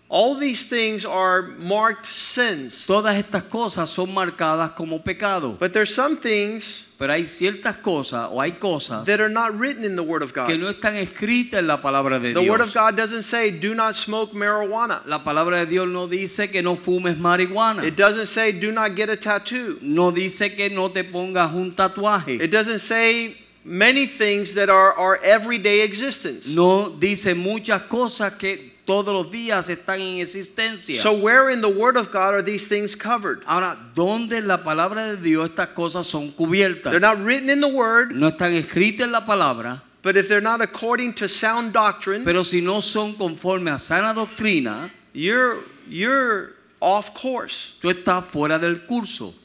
All 0.10 0.36
these 0.36 0.66
things 0.66 1.06
are 1.06 1.44
marked 1.44 2.08
sins. 2.08 2.86
Todas 2.88 3.16
estas 3.16 3.44
cosas 3.44 3.92
son 3.92 4.12
marcadas 4.14 4.76
como 4.76 5.00
pecado. 5.00 5.56
But 5.60 5.72
there's 5.72 5.94
some 5.94 6.18
things 6.18 6.84
Pero 7.00 7.14
hay 7.14 7.28
ciertas 7.28 7.78
cosas 7.78 8.28
o 8.30 8.42
hay 8.42 8.54
cosas 8.54 9.06
that 9.06 9.22
are 9.22 9.30
not 9.30 9.58
written 9.58 9.86
in 9.86 9.96
the 9.96 10.04
Word 10.04 10.22
of 10.22 10.34
God. 10.34 10.48
que 10.48 10.58
no 10.58 10.68
están 10.68 10.96
escritas 10.96 11.60
en 11.60 11.68
la 11.68 11.78
palabra 11.82 12.20
de 12.20 12.34
The 12.34 12.42
Word 12.42 12.60
of 12.60 12.74
God 12.74 12.98
doesn't 12.98 13.24
say, 13.24 13.52
do 13.52 13.74
not 13.74 13.96
smoke 13.96 14.34
marijuana. 14.34 15.06
La 15.06 15.24
palabra 15.24 15.64
de 15.64 15.68
Dios 15.68 15.88
no 15.88 16.08
dice 16.08 16.52
que 16.52 16.62
no 16.62 16.76
fumes 16.76 17.18
marihuana. 17.18 17.86
It 17.86 17.96
doesn't 17.96 18.26
say, 18.26 18.52
do 18.52 18.72
not 18.74 18.96
get 18.96 19.10
a 19.10 19.16
tattoo. 19.16 19.80
No 19.82 20.12
dice 20.12 20.54
que 20.58 20.70
no 20.70 20.90
te 20.90 21.04
pongas 21.04 21.54
un 21.54 21.72
tatuaje. 21.72 22.42
It 22.42 22.52
doesn't 22.52 22.80
say 22.80 23.38
many 23.64 24.06
things 24.06 24.56
that 24.56 24.70
are 24.70 24.92
our 24.98 25.18
everyday 25.24 25.82
existence. 25.82 26.50
No 26.50 26.90
dice 26.90 27.34
muchas 27.34 27.84
cosas 27.84 28.38
que 28.38 28.69
todos 28.90 29.14
los 29.14 29.32
días 29.32 29.70
están 29.70 30.02
en 30.02 30.18
existencia. 30.18 31.00
So, 31.00 31.14
where 31.14 31.52
in 31.52 31.62
the 31.62 31.70
Word 31.70 31.96
of 31.96 32.12
God 32.12 32.34
are 32.34 32.42
these 32.42 32.68
things 32.68 32.96
covered? 32.96 33.44
Ahora, 33.46 33.78
¿dónde 33.94 34.38
en 34.38 34.48
la 34.48 34.64
palabra 34.64 35.06
de 35.06 35.18
Dios 35.18 35.52
estas 35.52 35.68
cosas 35.76 36.08
son 36.08 36.32
cubiertas? 36.32 36.90
They're 36.92 37.00
not 37.00 37.24
written 37.24 37.52
in 37.52 37.62
the 37.62 37.68
Word, 37.68 38.16
No 38.16 38.32
están 38.32 38.56
escritas 38.56 39.02
en 39.02 39.12
la 39.12 39.28
palabra, 39.28 39.84
but 40.02 40.18
if 40.18 40.28
they're 40.28 40.42
not 40.42 40.62
according 40.62 41.14
to 41.14 41.28
sound 41.28 41.72
doctrine, 41.72 42.24
pero 42.24 42.42
si 42.42 42.62
no 42.62 42.80
son 42.80 43.14
conforme 43.14 43.70
a 43.70 43.78
sana 43.78 44.12
doctrina, 44.12 44.90
you're, 45.14 45.60
you're 45.88 46.56
off 46.82 47.14
course. 47.14 47.74
tú 47.82 47.92
estás 47.94 48.26
fuera 48.26 48.58
del 48.58 48.88
curso. 48.88 49.36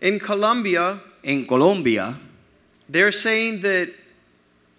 In 0.00 0.20
Colombia, 0.20 1.00
En 1.24 1.44
Colombia, 1.44 2.14
they're 2.88 3.10
saying 3.10 3.62
that 3.62 3.88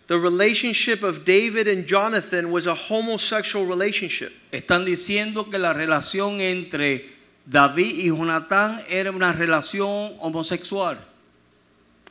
the 0.09 0.19
relationship 0.19 1.03
of 1.03 1.23
David 1.23 1.67
and 1.67 1.85
Jonathan 1.85 2.51
was 2.51 2.65
a 2.65 2.73
homosexual 2.73 3.65
relationship. 3.67 4.33
están 4.51 4.83
diciendo 4.83 5.49
que 5.51 5.59
la 5.59 5.71
relación 5.71 6.41
entre 6.41 7.05
David 7.45 7.95
y 7.95 8.09
Jonatán 8.09 8.83
era 8.89 9.11
una 9.11 9.31
relación 9.31 10.13
homosexual. 10.19 10.97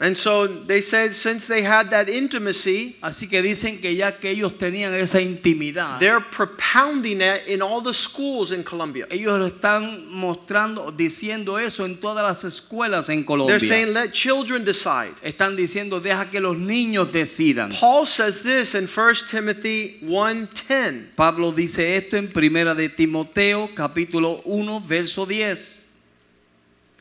And 0.00 0.16
so 0.16 0.46
they 0.46 0.80
said 0.80 1.12
since 1.12 1.48
they 1.48 1.62
had 1.62 1.90
that 1.90 2.08
intimacy, 2.08 2.96
Así 3.02 3.28
que 3.28 3.42
dicen 3.42 3.80
que 3.80 3.92
ya 3.94 4.12
que 4.12 4.30
ellos 4.30 4.56
tenían 4.56 4.94
esa 4.94 5.20
intimidad, 5.20 5.98
they're 5.98 6.20
propounding 6.20 7.20
it 7.20 7.48
in 7.48 7.60
all 7.62 7.82
the 7.82 7.92
schools 7.92 8.52
in 8.52 8.62
Colombia. 8.62 9.06
ellos 9.10 9.36
lo 9.38 9.46
están 9.46 10.08
mostrando, 10.08 10.92
diciendo 10.92 11.58
eso 11.58 11.84
en 11.84 11.96
todas 11.96 12.22
las 12.22 12.44
escuelas 12.44 13.08
en 13.08 13.24
Colombia. 13.24 13.58
They're 13.58 13.68
saying 13.68 13.92
let 13.92 14.12
children 14.12 14.64
decide. 14.64 15.14
Están 15.20 15.56
diciendo, 15.56 16.00
deja 16.00 16.30
que 16.30 16.40
los 16.40 16.56
niños 16.56 17.10
decidan. 17.12 17.72
Paul 17.72 18.06
says 18.06 18.42
this 18.42 18.76
in 18.76 18.86
1 18.86 19.26
Timothy 19.28 19.98
1:10. 20.02 21.16
Pablo 21.16 21.50
dice 21.50 21.96
esto 21.96 22.16
en 22.16 22.28
Primera 22.28 22.72
de 22.76 22.88
Timoteo, 22.88 23.70
capítulo 23.74 24.42
1, 24.44 24.80
verso 24.86 25.26
10. 25.26 25.87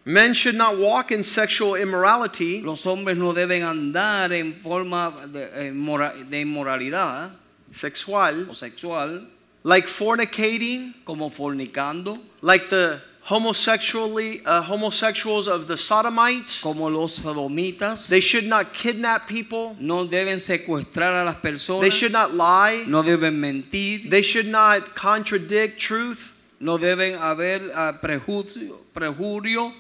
Men 0.08 0.34
should 0.34 0.56
not 0.56 0.78
walk 0.78 1.12
in 1.12 1.22
sexual 1.22 1.76
immorality, 1.76 2.62
Los 2.62 2.86
hombres 2.86 3.18
no 3.18 3.34
deben 3.34 3.64
andar 3.64 4.32
en 4.32 4.54
forma 4.54 5.14
de, 5.28 5.50
eh, 5.54 6.24
de 6.30 6.40
inmoralidad 6.40 7.32
sexual, 7.74 8.48
o 8.50 8.54
sexual, 8.54 9.28
like 9.64 9.86
fornicating, 9.88 10.94
como 11.04 11.30
fornicando, 11.30 12.18
like 12.42 12.70
the 12.70 13.02
homosexually 13.24 14.42
uh, 14.46 14.62
homosexuals 14.62 15.50
of 15.50 15.68
the 15.68 15.76
Sodomites. 15.76 16.62
como 16.62 16.88
los 16.88 17.20
sodomitas. 17.20 18.08
They 18.08 18.22
should 18.22 18.46
not 18.46 18.74
kidnap 18.74 19.28
people. 19.28 19.76
No 19.78 20.08
deben 20.08 20.40
secuestrar 20.40 21.22
a 21.22 21.26
las 21.26 21.36
personas 21.36 21.82
They 21.82 21.90
should 21.90 22.14
not 22.14 22.34
lie. 22.34 22.86
No 22.88 23.04
deben 23.04 23.38
mentir. 23.42 24.10
They 24.10 24.22
should 24.22 24.48
not 24.48 24.96
contradict 24.96 25.82
truth. 25.82 26.32
No 26.62 26.78
deben 26.78 27.20
haber 27.20 27.74
ah, 27.76 28.00
prejuicio, 28.02 28.78
prejurio 28.94 29.74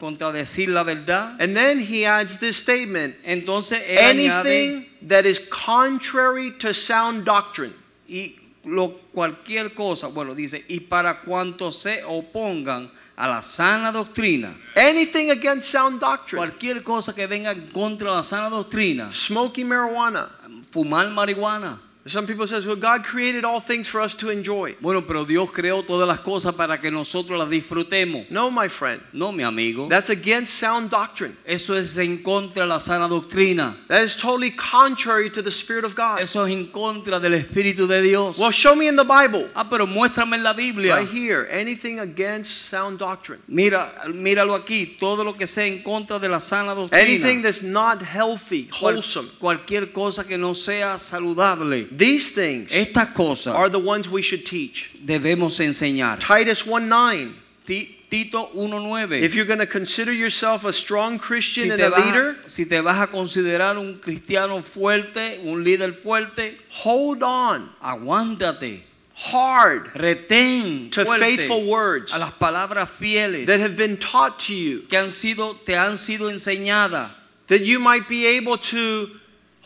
contradecir 0.00 0.68
la 0.70 0.82
verdad. 0.82 1.36
And 1.40 1.54
then 1.54 1.78
he 1.78 2.04
adds 2.06 2.38
this 2.38 2.56
statement 2.56 3.14
Entonces 3.24 3.80
él 3.86 3.98
añade 4.18 4.46
anything 4.46 4.86
that 5.08 5.24
is 5.26 5.38
contrary 5.48 6.50
to 6.58 6.72
sound 6.74 7.24
doctrine. 7.24 7.74
y 8.08 8.36
lo, 8.64 8.98
cualquier 9.14 9.72
cosa, 9.74 10.08
bueno, 10.08 10.34
dice, 10.34 10.64
y 10.68 10.80
para 10.80 11.20
cuantos 11.22 11.76
se 11.78 12.02
opongan 12.04 12.90
a 13.16 13.26
la 13.28 13.42
sana 13.42 13.90
doctrina, 13.92 14.54
Anything 14.76 15.30
against 15.30 15.68
sound 15.70 16.00
doctrine. 16.00 16.38
cualquier 16.38 16.82
cosa 16.82 17.14
que 17.14 17.26
venga 17.26 17.52
en 17.52 17.68
contra 17.68 18.10
la 18.10 18.22
sana 18.24 18.48
doctrina, 18.50 19.10
Smoking 19.12 19.66
marijuana. 19.68 20.28
fumar 20.72 21.08
marihuana. 21.10 21.80
Some 22.10 22.26
people 22.26 22.46
says, 22.46 22.66
well, 22.66 22.76
God 22.76 23.04
created 23.04 23.44
all 23.44 23.60
things 23.60 23.86
for 23.88 24.00
us 24.00 24.14
to 24.16 24.30
enjoy. 24.30 24.74
Bueno, 24.80 25.02
pero 25.02 25.24
Dios 25.24 25.50
creó 25.50 25.82
todas 25.86 26.08
las 26.08 26.20
cosas 26.20 26.54
para 26.54 26.80
que 26.80 26.90
nosotros 26.90 27.38
las 27.38 27.48
disfrutemos. 27.48 28.28
No, 28.30 28.50
my 28.50 28.68
friend. 28.68 29.00
No, 29.12 29.30
mi 29.32 29.44
amigo. 29.44 29.88
That's 29.88 30.10
against 30.10 30.58
sound 30.58 30.90
doctrine. 30.90 31.36
Eso 31.46 31.76
es 31.76 31.96
en 31.98 32.18
contra 32.22 32.62
de 32.62 32.66
la 32.68 32.78
sana 32.78 33.06
doctrina. 33.08 33.76
That 33.88 34.02
is 34.02 34.16
totally 34.16 34.50
contrary 34.50 35.30
to 35.30 35.42
the 35.42 35.50
Spirit 35.50 35.84
of 35.84 35.94
God. 35.94 36.20
Eso 36.20 36.44
es 36.44 36.52
en 36.52 36.66
contra 36.66 37.20
del 37.20 37.34
Espíritu 37.34 37.86
de 37.86 38.02
Dios. 38.02 38.38
Well, 38.38 38.50
show 38.50 38.74
me 38.74 38.88
in 38.88 38.96
the 38.96 39.04
Bible. 39.04 39.48
Ah, 39.54 39.68
pero 39.70 39.86
muéstrame 39.86 40.34
en 40.34 40.42
la 40.42 40.52
Biblia. 40.52 40.96
Right 40.96 41.08
here. 41.08 41.46
Anything 41.50 42.00
against 42.00 42.50
sound 42.68 42.98
doctrine. 42.98 43.40
Mira, 43.48 43.92
míralo 44.08 44.54
aquí, 44.54 44.96
todo 44.98 45.22
lo 45.24 45.34
que 45.36 45.46
sea 45.46 45.66
en 45.66 45.82
contra 45.82 46.18
de 46.18 46.28
la 46.28 46.40
sana 46.40 46.74
doctrina. 46.74 47.02
Anything 47.02 47.42
that's 47.42 47.62
not 47.62 48.02
healthy, 48.02 48.68
Cual- 48.68 48.96
wholesome. 48.96 49.28
cualquier 49.38 49.92
cosa 49.92 50.26
que 50.26 50.36
no 50.36 50.54
sea 50.54 50.98
saludable. 50.98 51.88
These 52.00 52.30
things 52.30 52.72
Estas 52.72 53.12
cosas 53.14 53.54
are 53.54 53.68
the 53.68 53.78
ones 53.78 54.08
we 54.08 54.22
should 54.22 54.44
teach. 54.46 54.88
debemos 55.04 55.60
enseñar. 55.60 56.18
Titus 56.18 56.64
1 56.66 56.88
9. 56.88 57.34
Ti- 57.66 57.96
Tito 58.10 58.48
1.9. 58.56 59.22
If 59.22 59.34
you're 59.36 59.44
going 59.44 59.60
to 59.60 59.66
consider 59.66 60.12
yourself 60.12 60.64
a 60.64 60.72
strong 60.72 61.18
Christian 61.18 61.66
Si 61.66 61.70
and 61.70 61.78
te, 61.78 61.84
a 61.86 61.90
vas, 61.90 62.04
leader, 62.06 62.36
si 62.44 62.64
te 62.64 62.80
vas 62.80 63.00
a 63.00 63.06
considerar 63.06 63.78
un 63.78 63.98
cristiano 64.00 64.60
fuerte, 64.62 65.38
un 65.44 65.62
líder 65.62 65.92
fuerte, 65.92 66.56
hold 66.70 67.22
on 67.22 67.70
aguántate, 67.80 68.80
hard 69.14 69.92
retén 69.94 70.90
to 70.90 71.04
fuerte 71.04 71.20
faithful 71.20 71.66
words 71.66 72.12
a 72.12 72.18
las 72.18 72.32
palabras 72.32 72.88
fieles 72.88 73.46
that 73.46 73.60
have 73.60 73.76
been 73.76 73.96
taught 73.98 74.40
to 74.40 74.54
you, 74.54 74.80
que 74.88 74.98
han 74.98 75.10
sido, 75.10 75.54
te 75.64 75.74
han 75.74 75.96
sido 75.96 76.30
enseñadas 76.32 77.10
that 77.46 77.60
you 77.60 77.78
might 77.78 78.08
be 78.08 78.26
able 78.26 78.56
to 78.56 79.19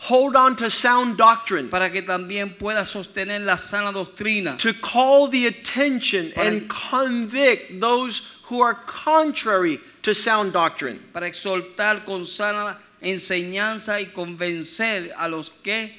hold 0.07 0.35
on 0.35 0.55
to 0.55 0.69
sound 0.69 1.17
doctrine, 1.17 1.69
para 1.69 1.89
que 1.89 2.01
también 2.01 2.57
pueda 2.57 2.85
sostener 2.85 3.43
la 3.43 3.57
sana 3.57 3.91
doctrina, 3.91 4.57
to 4.57 4.73
call 4.73 5.27
the 5.27 5.47
attention 5.47 6.31
Para- 6.33 6.47
and 6.47 6.69
convict 6.69 7.79
those 7.79 8.21
who 8.43 8.61
are 8.61 8.75
contrary 8.85 9.79
to 10.03 10.13
sound 10.13 10.53
doctrine. 10.53 10.99
para 11.11 11.27
exhortar 11.27 12.05
con 12.05 12.25
sana 12.25 12.77
enseñanza 13.01 13.99
y 13.99 14.05
convencer 14.13 15.11
a 15.17 15.27
los 15.27 15.49
que 15.63 15.91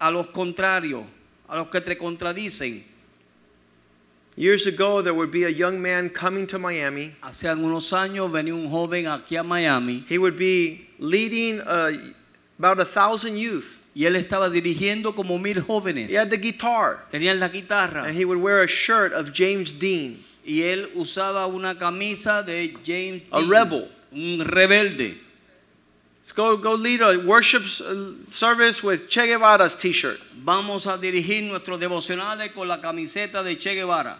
a 0.00 0.10
los 0.10 0.28
contrarios, 0.28 1.04
a 1.48 1.56
los 1.56 1.68
que 1.68 1.80
te 1.80 1.96
contradicen. 1.96 2.82
Years 4.36 4.66
ago, 4.66 5.02
there 5.02 5.14
would 5.14 5.32
be 5.32 5.44
a 5.44 5.48
young 5.48 5.82
man 5.82 6.08
coming 6.08 6.46
to 6.46 6.60
Miami. 6.60 7.12
Hace 7.24 7.48
algunos 7.48 7.92
años 7.92 8.30
venía 8.30 8.54
un 8.54 8.70
joven 8.70 9.06
aquí 9.06 9.36
a 9.36 9.42
Miami 9.42 10.04
He 10.08 10.16
would 10.16 10.36
be 10.36 10.86
leading 11.00 11.58
uh, 11.60 11.90
about 12.58 12.80
a 12.80 12.84
thousand 12.84 13.36
youth. 13.36 13.76
y 13.94 14.04
él 14.04 14.14
estaba 14.16 14.48
dirigiendo 14.50 15.14
como 15.14 15.38
mil 15.38 15.60
jóvenes. 15.60 16.10
He 16.10 16.16
had 16.16 16.28
the 16.30 16.36
guitar, 16.38 17.06
Tenían 17.10 17.38
la 17.40 17.48
guitarra 17.48 18.04
and 18.04 18.16
he 18.16 18.24
would 18.24 18.38
wear 18.38 18.62
a 18.62 18.68
shirt 18.68 19.12
of 19.12 19.32
James 19.32 19.72
Dean. 19.78 20.24
y 20.44 20.62
él 20.62 20.88
usaba 20.94 21.46
una 21.46 21.76
camisa 21.76 22.42
de 22.42 22.74
James 22.84 23.24
A 23.32 23.40
Dean, 23.40 23.50
rebel. 23.50 23.88
un 24.12 24.38
rebelde. 24.44 25.18
Let's 26.22 26.32
go, 26.32 26.56
go 26.58 26.74
lead 26.74 27.00
a 27.00 27.18
worship 27.26 27.62
uh, 27.80 28.12
service 28.30 28.82
with 28.82 29.08
Che 29.08 29.26
Guevara's 29.26 29.74
t-shirt. 29.74 30.20
Vamos 30.44 30.86
a 30.86 30.98
dirigir 30.98 31.42
nuestros 31.44 31.80
devocionales 31.80 32.52
con 32.52 32.68
la 32.68 32.80
camiseta 32.80 33.42
de 33.42 33.56
Che 33.56 33.74
Guevara 33.74 34.18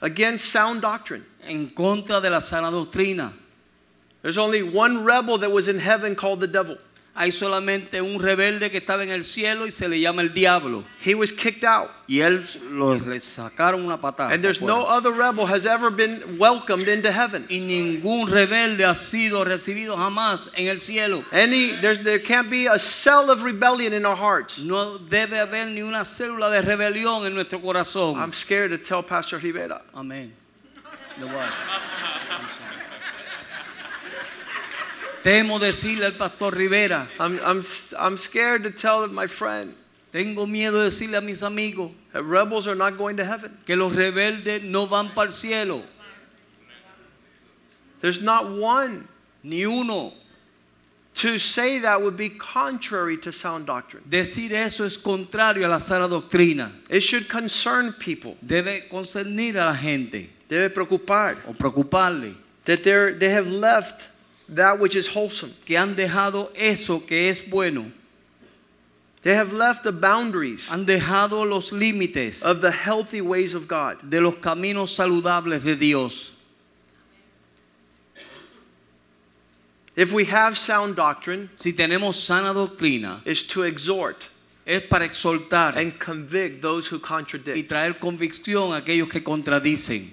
Against 0.00 0.46
sound 0.46 0.80
doctrine. 0.80 1.24
en 1.42 1.68
contra 1.68 2.20
de 2.20 2.30
la 2.30 2.40
sana 2.40 2.70
doctrina. 2.70 3.32
There's 4.22 4.38
only 4.38 4.62
one 4.62 5.04
rebel 5.04 5.38
that 5.38 5.50
was 5.50 5.68
in 5.68 5.78
heaven 5.78 6.14
called 6.14 6.40
the 6.40 6.46
devil. 6.46 6.76
Hay 7.16 7.32
solamente 7.32 8.00
un 8.00 8.20
rebelde 8.20 8.70
que 8.70 8.78
estaba 8.78 9.02
en 9.02 9.10
el 9.10 9.24
cielo 9.24 9.66
y 9.66 9.72
se 9.72 9.88
le 9.88 9.98
llama 9.98 10.22
el 10.22 10.32
diablo. 10.32 10.84
He 11.04 11.14
was 11.14 11.32
kicked 11.32 11.64
out. 11.64 11.90
Y 12.06 12.20
él 12.20 12.40
lo, 12.70 12.94
le 12.94 13.18
sacaron 13.18 13.84
una 13.84 14.00
patada. 14.00 14.32
And 14.32 14.44
there's 14.44 14.60
no 14.60 14.86
other 14.86 15.10
rebel 15.10 15.46
has 15.46 15.66
ever 15.66 15.90
been 15.90 16.38
welcomed 16.38 16.86
into 16.86 17.10
heaven. 17.10 17.46
y 17.50 17.58
ningún 17.58 18.28
rebelde 18.28 18.84
ha 18.84 18.94
sido 18.94 19.44
recibido 19.44 19.96
jamás 19.96 20.52
en 20.56 20.68
el 20.68 20.78
cielo. 20.78 21.24
Any 21.32 21.72
there's 21.80 22.00
there 22.04 22.20
can't 22.20 22.48
be 22.48 22.68
a 22.68 22.78
cell 22.78 23.28
of 23.28 23.42
rebellion 23.42 23.92
in 23.92 24.06
our 24.06 24.16
hearts. 24.16 24.58
No 24.58 24.96
debe 24.98 25.40
haber 25.40 25.66
ni 25.66 25.82
una 25.82 26.04
célula 26.04 26.48
de 26.48 26.62
rebelión 26.62 27.26
en 27.26 27.34
nuestro 27.34 27.58
corazón. 27.60 28.18
I'm 28.18 28.32
scared 28.32 28.70
to 28.70 28.78
tell 28.78 29.02
Pastor 29.02 29.38
Rivera. 29.38 29.82
Amén. 29.94 30.30
The 31.18 31.26
what? 31.26 31.48
I'm 32.30 32.48
sorry. 32.48 32.69
Temo 35.22 35.58
decirle 35.58 36.06
al 36.06 36.12
pastor 36.12 36.54
Rivera, 36.54 37.08
I'm, 37.18 37.38
I'm, 37.44 37.62
I'm 37.98 38.16
scared 38.16 38.62
to 38.64 38.70
tell 38.70 39.06
my 39.08 39.26
friend 39.26 39.74
tengo 40.12 40.46
miedo 40.46 40.72
de 40.78 40.86
decirle 40.86 41.18
a 41.18 41.20
mis 41.20 41.42
amigos 41.42 41.92
that 42.12 42.22
rebels 42.24 42.66
are 42.66 42.74
not 42.74 42.96
going 42.98 43.16
to 43.16 43.24
heaven. 43.24 43.56
que 43.64 43.76
los 43.76 43.94
rebeldes 43.94 44.62
no 44.62 44.86
van 44.86 45.10
para 45.10 45.28
el 45.28 45.32
cielo, 45.32 45.82
There's 48.00 48.20
not 48.20 48.50
one. 48.50 49.06
ni 49.42 49.64
uno. 49.64 50.14
To 51.16 51.38
say 51.38 51.80
that 51.80 52.00
would 52.00 52.16
be 52.16 52.30
contrary 52.30 53.18
to 53.18 53.32
sound 53.32 53.66
doctrine. 53.66 54.02
Decir 54.08 54.52
eso 54.52 54.84
es 54.84 54.96
contrario 54.96 55.66
a 55.66 55.68
la 55.68 55.78
sana 55.78 56.08
doctrina. 56.08 56.72
It 56.88 57.00
should 57.00 57.28
concern 57.28 57.92
people. 57.94 58.36
Debe 58.44 58.88
concernir 58.88 59.56
a 59.56 59.66
la 59.66 59.74
gente 59.74 60.30
Debe 60.48 60.70
preocupar 60.72 61.36
o 61.46 61.52
preocuparle 61.52 62.34
that 62.64 62.82
they 62.84 63.28
have 63.28 63.48
left 63.48 64.08
that 64.54 64.78
which 64.78 64.94
is 64.96 65.08
wholesome. 65.08 65.52
que 65.64 65.76
han 65.76 65.94
dejado 65.94 66.50
eso 66.56 67.00
que 67.00 67.28
es 67.28 67.40
bueno. 67.40 67.92
They 69.22 69.34
have 69.34 69.52
left 69.52 69.84
the 69.84 69.92
boundaries 69.92 70.66
Han 70.68 70.86
dejado 70.86 71.46
los 71.48 71.72
límites 71.72 72.42
of 72.42 72.60
the 72.62 72.70
healthy 72.72 73.20
ways 73.20 73.54
of 73.54 73.68
God. 73.68 73.98
de 74.08 74.20
los 74.20 74.36
caminos 74.36 74.90
saludables 74.96 75.62
de 75.64 75.76
Dios. 75.76 76.32
If 79.96 80.12
we 80.12 80.24
have 80.26 80.56
sound 80.56 80.96
doctrine, 80.96 81.50
Si 81.54 81.72
tenemos 81.72 82.14
sana 82.14 82.54
doctrina, 82.54 83.20
is 83.26 83.42
to 83.48 83.64
exhort 83.64 84.28
es 84.66 84.82
para 84.82 85.04
exhortar 85.04 85.76
and 85.76 85.98
convict 85.98 86.62
those 86.62 86.86
who 86.86 86.98
contradict. 87.00 87.56
y 87.56 87.64
traer 87.64 87.98
convicción 87.98 88.72
a 88.72 88.78
aquellos 88.82 89.08
que 89.10 89.20
contradicen. 89.22 90.10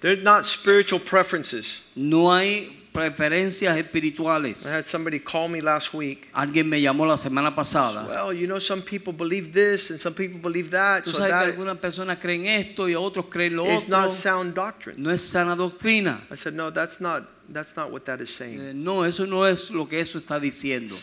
They're 0.00 0.16
not 0.16 0.46
spiritual 0.46 0.98
preferences. 1.00 1.82
No 1.94 2.30
hay 2.34 2.76
preferencias 2.92 3.76
espirituales. 3.76 4.66
I 4.66 4.76
had 4.76 4.86
somebody 4.86 5.18
call 5.20 5.48
me 5.48 5.60
last 5.60 5.92
week. 5.94 6.28
Alguien 6.32 6.68
me 6.68 6.80
llamó 6.80 7.06
la 7.06 7.16
semana 7.16 7.54
pasada. 7.54 8.06
Well, 8.08 8.32
you 8.32 8.46
know, 8.46 8.58
some 8.58 8.82
people 8.82 9.12
believe 9.12 9.52
this 9.52 9.90
and 9.90 10.00
some 10.00 10.14
people 10.14 10.40
believe 10.40 10.70
that. 10.70 11.04
Tú 11.04 11.12
So 11.12 11.18
sabes 11.18 11.28
que 11.28 11.52
algunas 11.52 11.76
personas 11.78 12.18
creen 12.18 12.46
esto 12.46 12.88
y 12.88 12.94
otros 12.94 13.26
creen 13.30 13.56
lo 13.56 13.64
otro. 13.64 13.88
not 13.88 14.10
sound 14.10 14.54
doctrine. 14.54 14.96
No 15.00 15.10
es 15.10 15.20
sana 15.22 15.54
doctrina. 15.54 16.22
I 16.30 16.34
said, 16.34 16.54
no, 16.54 16.70
that's 16.70 17.00
not, 17.00 17.24
that's 17.48 17.76
not 17.76 17.92
what 17.92 18.04
that 18.06 18.20
is 18.20 18.34
saying. 18.34 18.58
Eh, 18.60 18.72
No, 18.74 19.04
eso 19.04 19.26
no 19.26 19.44
es 19.44 19.70
lo 19.70 19.86
que 19.86 20.00
eso 20.00 20.18
está 20.18 20.40
diciendo. 20.40 20.96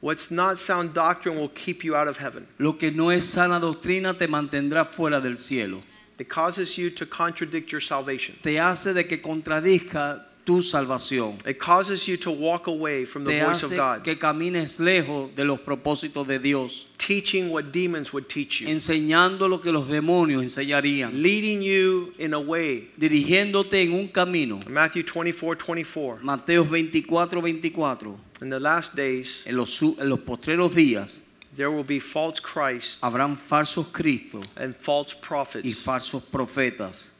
What's 0.00 0.30
not 0.30 0.58
sound 0.58 0.94
doctrine 0.94 1.36
will 1.36 1.48
keep 1.48 1.82
you 1.82 1.96
out 1.96 2.06
of 2.08 2.18
heaven. 2.18 2.46
Lo 2.58 2.74
que 2.76 2.90
no 2.92 3.10
es 3.10 3.24
sana 3.24 3.58
doctrina 3.58 4.16
te 4.16 4.28
mantendrá 4.28 4.84
fuera 4.84 5.20
del 5.20 5.36
cielo. 5.38 5.80
It 6.18 6.28
causes 6.28 6.76
you 6.76 6.90
to 6.90 7.06
contradict 7.06 7.70
your 7.70 7.80
salvation. 7.80 8.36
Te 8.42 8.58
hace 8.58 8.92
de 8.92 9.04
que 9.06 9.18
contradizca 9.22 10.24
tu 10.44 10.62
salvación. 10.62 11.36
It 11.46 11.58
causes 11.58 12.06
you 12.08 12.16
to 12.16 12.30
walk 12.30 12.66
away 12.68 13.04
from 13.04 13.24
the 13.24 13.32
Te 13.32 13.40
voice 13.44 13.62
of 13.64 13.70
hace 13.72 13.76
God. 13.76 14.02
que 14.02 14.16
camines 14.18 14.80
lejos 14.80 15.34
de 15.36 15.44
los 15.44 15.60
propósitos 15.60 16.26
de 16.26 16.38
Dios. 16.38 16.86
teaching 16.96 17.50
what 17.50 17.70
demons 17.70 18.12
would 18.12 18.28
teach 18.28 18.60
you, 18.62 18.68
enseñando 18.68 19.46
lo 19.48 19.58
que 19.60 19.70
los 19.70 19.86
demonios 19.88 20.42
enseñarían, 20.42 21.22
leading 21.22 21.60
you 21.62 22.12
in 22.18 22.32
a 22.34 22.40
way. 22.40 22.90
dirigiéndote 22.98 23.82
en 23.82 23.92
un 23.92 24.08
camino. 24.08 24.58
Matthew 24.68 25.04
24 25.04 25.64
24. 25.66 26.18
Mateo 26.22 26.64
24, 26.64 27.40
24. 27.42 28.16
In 28.40 28.50
the 28.50 28.58
last 28.60 28.94
days, 28.96 29.42
En 29.44 29.54
los, 29.56 29.70
su- 29.70 29.96
en 30.00 30.08
los 30.08 30.18
postreros 30.20 30.74
días 30.74 31.20
there 31.56 31.70
will 31.70 31.84
be 31.84 31.98
false 31.98 32.40
Christ 32.40 33.00
habrán 33.00 33.36
falsos 33.36 33.86
cristos 33.90 34.44
and 34.56 34.74
false 34.76 35.14
y 35.14 35.20
prophets. 35.20 35.74
falsos 35.82 36.22
profetas. 36.22 37.10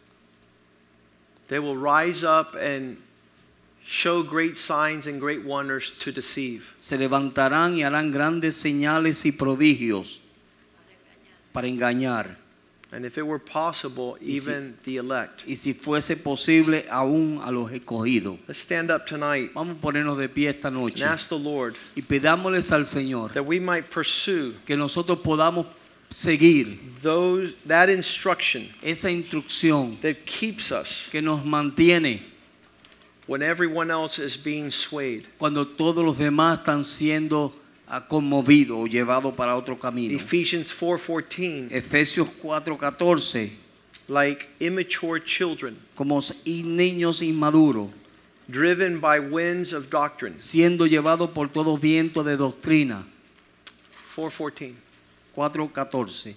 They 1.49 1.59
will 1.59 1.77
rise 1.77 2.25
up 2.25 2.55
and 2.55 2.99
show 3.85 4.23
great 4.23 4.59
signs 4.59 5.07
and 5.07 5.19
great 5.19 5.45
wonders 5.45 5.99
to 6.01 6.13
deceive. 6.13 6.75
Se 6.79 6.99
levantarán 6.99 7.77
y 7.77 7.83
harán 7.83 8.13
grandes 8.13 8.55
señales 8.57 9.25
y 9.25 9.33
prodigios 9.33 10.21
para 11.53 11.67
engañar. 11.67 12.37
And 12.91 13.05
if 13.05 13.19
it 13.19 13.23
were 13.23 13.39
possible, 13.39 14.17
Y 14.19 14.29
si- 14.35 14.51
even 14.51 14.79
the 14.85 14.97
elect. 14.97 15.43
Y 15.47 15.55
si 15.57 15.75
fuese 15.75 16.17
posible, 16.17 16.87
aún 16.91 17.39
a 17.43 17.51
los 17.53 17.71
escogidos. 17.71 18.39
Let's 18.49 18.61
stand 18.61 18.91
up 18.91 19.05
tonight 19.07 19.51
Vamos 19.55 19.77
a 19.77 19.81
ponernos 19.81 20.17
de 20.17 20.29
pie 20.29 20.49
esta 20.49 20.71
noche 20.71 21.03
and 21.03 21.13
ask 21.13 21.29
the 21.29 21.39
Lord 21.39 21.75
y 21.95 22.01
pidámosles 22.03 22.73
al 22.73 22.87
Señor 22.87 23.35
that 23.35 23.45
we 23.45 23.61
might 23.61 23.91
pursue 23.91 24.55
que 24.65 24.75
nosotros 24.75 25.19
podamos 25.19 25.67
seguir 26.11 26.79
those 27.03 27.53
that 27.67 27.91
instruction 27.91 28.71
esa 28.83 29.11
instrucción 29.11 30.01
that 30.01 30.25
keeps 30.25 30.73
us 30.73 31.07
que 31.11 31.21
nos 31.21 31.45
mantiene 31.45 32.23
when 33.27 33.43
everyone 33.43 33.91
else 33.91 34.19
is 34.19 34.39
being 34.39 34.71
swayed. 34.71 35.27
cuando 35.39 35.67
todos 35.67 36.03
los 36.03 36.17
demás 36.17 36.61
están 36.61 36.83
siendo 36.83 37.53
ah, 37.89 38.07
conmovidos 38.07 38.79
o 38.79 38.87
llevados 38.87 39.35
para 39.35 39.57
otro 39.57 39.79
camino. 39.79 40.15
Ephesians 40.15 40.73
4:14 40.73 41.69
Efesios 41.71 42.29
4:14, 42.43 43.51
like 44.09 44.49
immature 44.61 45.21
children 45.21 45.77
como 45.95 46.21
niños 46.45 47.23
inmaduros, 47.23 47.91
driven 48.49 49.01
by 49.01 49.19
winds 49.19 49.73
of 49.73 49.89
doctrine. 49.91 50.39
siendo 50.39 50.87
llevados 50.87 51.31
por 51.31 51.49
todo 51.49 51.77
viento 51.77 52.23
de 52.23 52.37
doctrina. 52.37 53.07
4:14 54.15 54.75
4:14, 55.35 56.35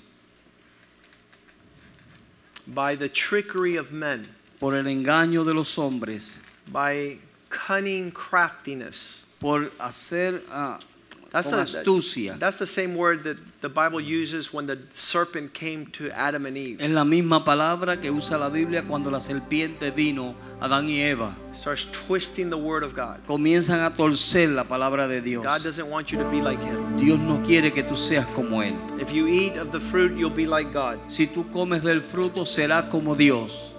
by 2.67 2.95
the 2.95 3.09
trickery 3.09 3.77
of 3.77 3.91
men, 3.91 4.27
por 4.59 4.75
el 4.75 4.85
engaño 4.85 5.43
de 5.43 5.53
los 5.53 5.77
hombres, 5.77 6.41
by 6.67 7.17
cunning 7.49 8.11
craftiness. 8.11 9.23
por 9.39 9.71
hacer 9.79 10.43
ah, 10.51 10.79
That's 11.31 11.49
con 11.49 11.59
the, 11.59 11.63
astucia. 11.63 12.37
that's 12.37 12.57
the 12.57 12.67
same 12.67 12.93
word 12.93 13.23
that 13.23 13.37
the 13.61 13.69
Bible 13.69 14.01
uses 14.01 14.51
when 14.51 14.67
the 14.67 14.77
serpent 14.93 15.53
came 15.53 15.85
to 15.93 16.11
Adam 16.11 16.45
and 16.45 16.57
Eve. 16.57 16.81
Es 16.81 16.89
la 16.89 17.05
misma 17.05 17.45
palabra 17.45 18.01
que 18.01 18.11
usa 18.11 18.37
la 18.37 18.49
Biblia 18.49 18.83
cuando 18.83 19.09
la 19.09 19.19
serpiente 19.19 19.91
vino 19.91 20.35
a 20.59 20.65
Adán 20.65 20.89
y 20.89 20.99
Eva. 20.99 21.33
Starts 21.55 21.87
twisting 21.93 22.49
the 22.49 22.57
word 22.57 22.83
of 22.83 22.93
God. 22.93 23.25
Comienzan 23.25 23.79
a 23.79 23.93
torcer 23.93 24.49
la 24.53 24.65
palabra 24.65 25.07
de 25.07 25.21
Dios. 25.21 25.45
God 25.45 25.63
doesn't 25.63 25.89
want 25.89 26.11
you 26.11 26.17
to 26.17 26.29
be 26.29 26.41
like 26.41 26.61
him. 26.61 26.97
Dios 26.97 27.17
no 27.17 27.41
quiere 27.41 27.71
que 27.71 27.83
tú 27.83 27.95
seas 27.95 28.25
como 28.35 28.61
Él. 28.61 28.75
If 28.99 29.13
you 29.13 29.27
eat 29.27 29.55
of 29.55 29.71
the 29.71 29.79
fruit, 29.79 30.11
you'll 30.17 30.29
be 30.29 30.45
like 30.45 30.73
God. 30.73 30.99
Si 31.07 31.27
tú 31.27 31.49
comes 31.49 31.81
del 31.81 32.01
fruto, 32.01 32.45
serás 32.45 32.89
como 32.89 33.15
Dios. 33.15 33.70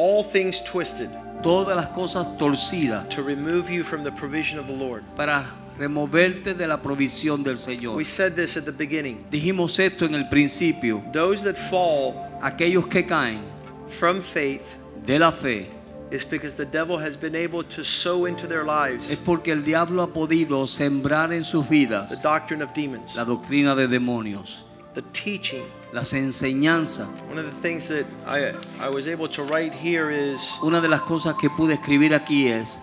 All 0.00 0.24
things 0.24 0.62
twisted 0.62 1.10
Todas 1.42 1.76
las 1.76 1.88
cosas 1.90 2.38
torcidas 2.38 3.06
to 3.10 3.22
remove 3.22 3.70
you 3.70 3.84
from 3.84 4.02
the 4.02 4.10
provision 4.10 4.58
of 4.58 4.66
the 4.66 4.72
Lord. 4.72 5.02
para 5.14 5.44
removerte 5.76 6.54
de 6.54 6.66
la 6.66 6.78
provisión 6.78 7.42
del 7.44 7.56
Señor. 7.56 7.96
We 7.96 8.06
said 8.06 8.34
this 8.34 8.56
at 8.56 8.64
the 8.64 8.72
beginning. 8.72 9.26
Dijimos 9.30 9.78
esto 9.78 10.06
en 10.06 10.14
el 10.14 10.28
principio. 10.30 11.02
Those 11.12 11.42
that 11.44 11.58
fall 11.58 12.14
Aquellos 12.40 12.86
que 12.86 13.02
caen 13.04 13.42
from 13.88 14.22
faith 14.22 14.78
de 15.04 15.18
la 15.18 15.30
fe 15.32 15.66
is 16.10 16.24
because 16.24 16.54
the 16.54 16.64
devil 16.64 16.98
has 16.98 17.14
been 17.14 17.34
able 17.34 17.62
to 17.62 17.84
sow 17.84 18.24
into 18.24 18.46
their 18.46 18.64
lives 18.64 19.10
es 19.10 19.18
porque 19.18 19.52
el 19.52 19.62
diablo 19.62 20.02
ha 20.02 20.08
podido 20.08 20.66
sembrar 20.66 21.32
en 21.32 21.44
sus 21.44 21.68
vidas 21.68 22.08
the 22.08 22.16
doctrine 22.16 22.62
of 22.62 22.72
demons, 22.72 23.14
la 23.14 23.24
doctrina 23.24 23.76
de 23.76 23.86
demonios, 23.86 24.62
the 24.94 25.02
teaching. 25.12 25.64
Las 25.92 26.12
enseñanzas. 26.12 27.08
One 27.28 27.38
of 27.38 27.46
the 27.46 27.60
things 27.60 27.88
that 27.88 28.06
I, 28.26 28.52
I 28.80 28.88
was 28.88 29.06
able 29.08 29.28
to 29.30 29.42
write 29.42 29.74
here 29.74 30.10
is 30.10 30.40
Una 30.62 30.80
de 30.80 30.88
las 30.88 31.02
cosas 31.02 31.34
que 31.36 31.50
pude 31.50 31.74
escribir 31.74 32.14
aquí 32.14 32.48
es 32.48 32.78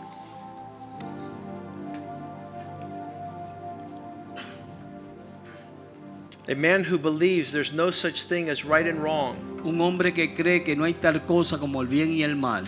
a 6.50 6.56
man 6.56 6.84
who 6.84 6.98
believes 6.98 7.52
there's 7.52 7.74
no 7.74 7.91
such 7.91 8.24
thing 8.24 8.50
as 8.50 8.63
right 8.63 8.88
and 8.88 9.02
wrong 9.04 9.36
un 9.65 9.80
hombre 9.82 10.12
que 10.13 10.34
cree 10.34 10.63
que 10.63 10.76
no 10.76 10.86
hay 10.86 10.93
tal 10.93 11.26
cosa 11.26 11.58
como 11.58 11.82
el 11.82 11.88
bien 11.88 12.12
y 12.12 12.24
el 12.24 12.36
mal. 12.36 12.65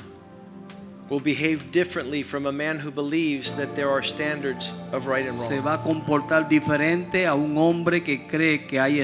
will 1.10 1.20
behave 1.22 1.72
differently 1.72 2.22
from 2.22 2.46
a 2.46 2.52
man 2.52 2.78
who 2.78 2.92
believes 2.92 3.54
that 3.56 3.74
there 3.76 3.90
are 3.90 4.04
standards 4.04 4.72
of 4.92 5.08
right 5.08 5.26
and 5.26 5.34
Se 5.34 5.56
wrong. 5.56 5.66
va 5.66 5.74
a 5.76 5.82
comportar 5.82 6.48
diferente 6.50 7.26
a 7.26 7.34
un 7.36 7.58
hombre 7.58 8.04
que 8.04 8.28
cree 8.28 8.68
que 8.68 8.80
hay 8.80 9.00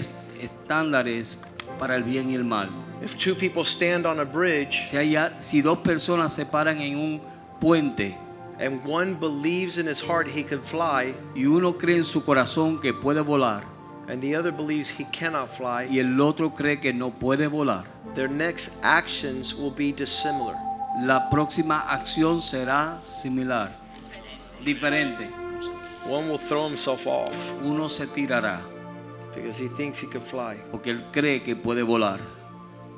estándares 0.45 1.43
para 1.77 1.95
el 1.95 2.03
bien 2.03 2.29
y 2.29 2.36
el 2.36 2.43
mal. 2.43 2.69
If 3.01 3.17
two 3.17 3.36
people 3.36 3.63
stand 3.63 4.05
on 4.05 4.19
a 4.19 4.23
bridge 4.23 4.86
Si, 4.86 4.95
hay, 4.95 5.15
si 5.39 5.62
dos 5.62 5.79
personas 5.79 6.34
se 6.34 6.45
paran 6.45 6.79
en 6.79 6.97
un 6.97 7.21
puente 7.60 8.17
and 8.60 8.81
one 8.86 9.15
believes 9.15 9.77
in 9.77 9.88
his 9.88 10.01
heart 10.01 10.27
he 10.27 10.43
can 10.43 10.62
fly 10.62 11.13
y 11.36 11.45
uno 11.45 11.73
cree 11.77 11.97
en 11.97 12.03
su 12.03 12.23
corazón 12.23 12.79
que 12.79 12.93
puede 12.93 13.21
volar 13.21 13.63
and 14.08 14.21
the 14.21 14.36
other 14.36 14.51
believes 14.51 14.89
he 14.89 15.03
cannot 15.05 15.49
fly, 15.49 15.88
y 15.89 15.99
el 15.99 16.19
otro 16.21 16.53
cree 16.53 16.79
que 16.79 16.93
no 16.93 17.12
puede 17.12 17.47
volar, 17.47 17.86
their 18.13 18.29
next 18.29 18.71
actions 18.81 19.53
will 19.53 19.71
be 19.71 19.91
dissimilar. 19.91 20.55
la 21.01 21.29
próxima 21.29 21.79
acción 21.79 22.41
será 22.41 22.99
similar, 23.01 23.71
diferente. 24.63 25.27
One 26.08 26.29
will 26.29 26.38
throw 26.38 26.67
himself 26.67 27.08
off 27.08 27.36
Uno 27.63 27.89
se 27.89 28.05
tirará 28.05 28.62
because 29.36 29.58
he 29.62 29.67
thinks 29.78 30.02
he 30.02 30.08
can 30.08 30.21
fly. 30.21 30.58
porque 30.71 30.88
él 30.91 31.04
cree 31.12 31.41
que 31.43 31.56
puede 31.56 31.84
volar. 31.84 32.19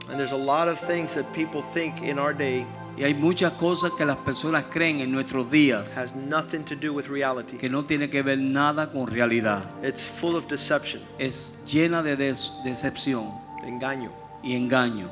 And 0.10 0.18
there's 0.18 0.32
a 0.32 0.38
lot 0.38 0.70
of 0.70 0.80
things 0.80 1.14
that 1.16 1.26
people 1.34 1.62
think 1.74 2.02
in 2.02 2.18
our 2.18 2.34
day 2.34 2.66
Y 2.98 3.04
hay 3.04 3.14
muchas 3.14 3.54
cosas 3.54 3.92
que 3.92 4.06
las 4.06 4.18
personas 4.18 4.66
creen 4.72 5.02
en 5.02 5.12
nuestros 5.12 5.52
días 5.52 5.96
has 5.98 6.16
nothing 6.16 6.64
to 6.64 6.76
do 6.76 6.94
with 6.94 7.08
reality. 7.08 7.58
que 7.58 7.70
no 7.70 7.84
tiene 7.86 8.10
que 8.10 8.24
ver 8.24 8.40
nada 8.40 8.90
con 8.92 9.06
realidad. 9.08 9.70
It's 9.84 10.08
full 10.08 10.36
of 10.36 10.48
deception, 10.48 11.02
Es 11.20 11.64
llena 11.68 12.02
de 12.02 12.16
decepción 12.64 13.32
engaño. 13.64 14.12
y 14.42 14.56
engaño, 14.56 15.10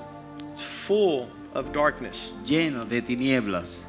It's 0.53 0.63
full 0.63 1.27
of 1.53 1.71
darkness. 1.73 2.31
llena 2.45 2.85
de 2.85 3.01
tinieblas. 3.03 3.87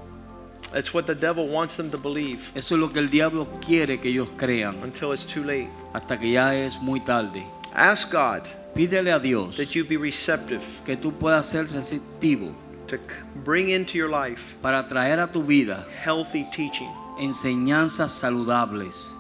It's 0.75 0.93
what 0.93 1.07
the 1.07 1.15
devil 1.15 1.47
wants 1.49 1.77
them 1.77 1.91
to 1.91 1.99
believe 1.99 2.51
Eso 2.55 2.75
es 2.75 2.81
lo 2.81 2.89
que 2.89 2.99
el 3.01 3.09
diablo 3.09 3.47
quiere 3.65 3.99
que 4.01 4.11
ellos 4.11 4.29
crean 4.37 4.75
until 4.83 5.13
it's 5.13 5.25
too 5.25 5.43
late. 5.45 5.69
hasta 5.95 6.19
que 6.19 6.33
ya 6.33 6.55
es 6.55 6.81
muy 6.81 7.01
tarde. 7.01 7.45
Ask 7.75 8.11
God 8.13 8.43
Pídele 8.75 9.11
a 9.15 9.19
Dios 9.19 9.57
that 9.57 9.75
you 9.75 9.85
be 9.85 9.97
receptive 9.97 10.63
que 10.85 10.97
tú 10.97 11.13
puedas 11.13 11.47
ser 11.47 11.67
receptivo 11.69 12.53
to 12.89 12.99
bring 13.45 13.71
into 13.71 13.97
your 13.97 14.09
life 14.11 14.55
para 14.61 14.87
traer 14.87 15.19
a 15.21 15.27
tu 15.27 15.43
vida 15.43 15.87
healthy 16.05 16.45
teaching. 16.53 16.91
enseñanzas 17.19 18.13
saludables. 18.13 19.13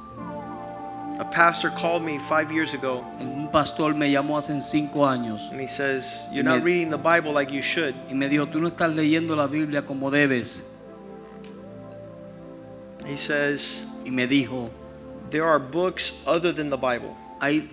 A 1.19 1.25
pastor 1.31 1.71
called 1.71 2.03
me 2.03 2.19
five 2.19 2.53
years 2.53 2.75
ago 2.75 3.03
Un 3.19 3.49
pastor 3.51 3.95
me 3.95 4.11
llamó 4.11 4.37
hace 4.37 4.61
cinco 4.61 5.07
años 5.07 5.41
and 5.51 5.59
he 5.61 5.67
says, 5.69 6.27
You're 6.31 6.45
Y 6.47 6.57
not 6.57 6.63
reading 6.63 6.91
the 6.91 6.99
Bible 6.99 7.33
like 7.33 7.51
you 7.51 7.63
should. 7.63 7.95
y 8.11 8.15
me 8.15 8.29
dijo, 8.29 8.47
tú 8.49 8.61
no 8.61 8.69
estás 8.69 8.95
leyendo 8.95 9.35
la 9.35 9.47
Biblia 9.47 9.87
como 9.87 10.11
debes. 10.11 10.71
He 13.07 13.16
says, 13.16 13.85
Y 14.05 14.11
me 14.11 14.27
dijo, 14.27 14.71
There 15.31 15.45
are 15.45 15.59
books 15.59 16.12
other 16.27 16.53
than 16.53 16.71
the 16.71 16.77
Bible, 16.77 17.14
hay 17.40 17.69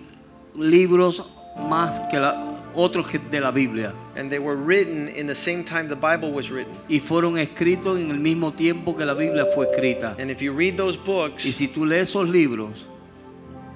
libros 0.56 1.22
más 1.56 2.00
que 2.10 2.18
la, 2.18 2.60
otros 2.74 3.08
que 3.08 3.18
de 3.18 3.40
la 3.40 3.52
Biblia 3.52 3.92
and 4.16 4.28
they 4.30 4.40
were 4.40 4.56
written 4.56 5.08
in 5.08 5.26
the 5.28 5.34
same 5.34 5.62
time 5.64 5.88
the 5.88 5.94
Bible 5.94 6.32
was 6.32 6.50
written. 6.50 6.74
y 6.88 6.98
fueron 6.98 7.38
escritos 7.38 7.98
en 8.00 8.10
el 8.10 8.18
mismo 8.18 8.52
tiempo 8.52 8.96
que 8.96 9.04
la 9.04 9.14
Biblia 9.14 9.46
fue 9.46 9.66
escrita. 9.70 10.16
And 10.18 10.30
if 10.30 10.40
you 10.42 10.52
read 10.52 10.76
those 10.76 10.96
Y 10.96 11.04
books, 11.06 11.42
si 11.44 11.68
tú 11.68 11.86
lees 11.86 12.08
esos 12.10 12.28
libros, 12.28 12.86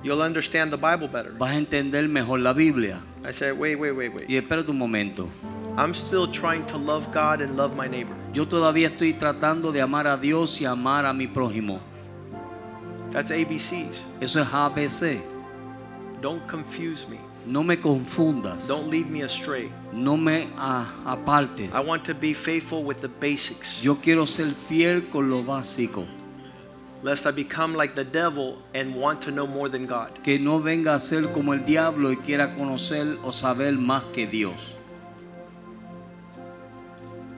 you'll 0.03 0.23
understand 0.23 0.73
the 0.73 0.77
Bible 0.77 1.07
better. 1.09 1.33
vas 1.39 1.51
a 1.53 1.57
entender 1.59 2.09
mejor 2.09 2.41
la 2.41 2.53
Biblia. 2.53 3.01
I 3.25 3.33
said, 3.33 3.57
Wait, 3.59 3.77
wait, 3.77 3.93
wait, 3.93 4.13
wait. 4.13 4.29
Y 4.29 4.37
espérate 4.37 4.71
un 4.71 4.79
momento. 4.79 5.29
I'm 5.79 5.95
still 5.95 6.27
trying 6.27 6.67
to 6.67 6.77
love 6.77 7.13
God 7.13 7.41
and 7.41 7.57
love 7.57 7.77
my 7.77 7.87
neighbor. 7.87 8.17
Yo 8.35 8.47
todavía 8.47 8.89
estoy 8.89 9.15
tratando 9.15 9.71
de 9.71 9.81
amar 9.81 10.09
a 10.09 10.17
Dios 10.17 10.61
y 10.61 10.65
amar 10.67 11.07
a 11.07 11.13
mi 11.13 11.29
prójimo. 11.29 11.79
That's 13.13 13.31
ABCs. 13.31 13.97
Eso 14.21 14.41
es 14.41 14.49
ABC. 14.53 15.21
Don't 16.21 16.45
confuse 16.49 17.07
me. 17.09 17.21
No 17.47 17.63
me 17.63 17.77
confundas. 17.77 18.67
Don't 18.67 18.91
lead 18.91 19.09
me 19.09 19.23
astray. 19.23 19.71
No 19.93 20.17
me 20.17 20.49
a- 20.59 20.85
apartes. 21.07 21.73
I 21.73 21.81
want 21.81 22.05
to 22.07 22.13
be 22.15 22.35
faithful 22.35 22.83
with 22.83 23.01
the 23.01 23.09
basics. 23.09 23.81
Yo 23.81 23.95
quiero 24.03 24.27
ser 24.27 24.47
fiel 24.55 25.09
con 25.13 25.31
lo 25.31 25.45
básico. 25.45 26.05
lest 27.05 27.25
I 27.27 27.31
become 27.31 27.75
like 27.77 27.95
the 27.95 28.03
devil 28.05 28.59
and 28.75 28.93
want 28.97 29.23
to 29.23 29.31
know 29.31 29.47
more 29.47 29.69
than 29.69 29.87
God. 29.87 30.19
Que 30.25 30.41
no 30.41 30.59
venga 30.59 30.95
a 30.95 30.99
ser 30.99 31.29
como 31.33 31.53
el 31.53 31.65
diablo 31.65 32.11
y 32.11 32.17
quiera 32.17 32.57
conocer 32.57 33.17
o 33.23 33.31
saber 33.31 33.75
más 33.75 34.03
que 34.13 34.27
Dios. 34.27 34.75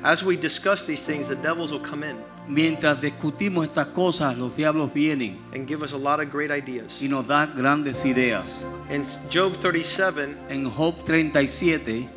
As 0.03 0.25
we 0.25 0.37
discuss 0.37 0.85
these 0.85 1.03
things, 1.03 1.29
the 1.29 1.37
devils 1.37 1.73
will 1.73 1.81
come 1.83 2.03
in 2.05 2.17
Mientras 2.49 3.01
discutimos 3.01 3.67
estas 3.67 3.89
cosas, 3.89 4.37
los 4.37 4.57
diablos 4.57 4.91
vienen 4.93 5.39
and 5.55 5.69
give 5.69 5.83
us 5.85 5.93
a 5.93 5.97
lot 5.99 6.21
of 6.21 6.31
great 6.33 6.51
ideas. 6.51 6.99
y 7.01 7.07
nos 7.07 7.27
dan 7.27 7.55
grandes 7.55 8.05
ideas. 8.05 8.65
In 8.91 9.05
Job 9.31 9.55
37, 9.61 10.37
En 10.49 10.65
Job 10.71 10.97
37, 11.05 12.09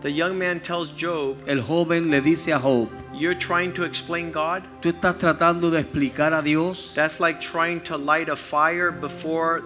the 0.00 0.10
young 0.10 0.36
man 0.38 0.58
tells 0.60 0.90
Job, 0.96 1.36
el 1.46 1.60
joven 1.60 2.10
le 2.10 2.20
dice 2.20 2.48
a 2.52 2.58
Job, 2.58 2.88
You're 3.14 3.34
trying 3.38 3.72
to 3.74 3.84
explain 3.84 4.32
God? 4.32 4.62
tú 4.80 4.88
estás 4.88 5.18
tratando 5.18 5.70
de 5.70 5.80
explicar 5.80 6.32
a 6.32 6.40
Dios. 6.42 6.92
That's 6.94 7.20
like 7.20 7.40
trying 7.40 7.80
to 7.84 7.96
light 7.98 8.28
a 8.30 8.36
fire 8.36 8.90
before 8.90 9.62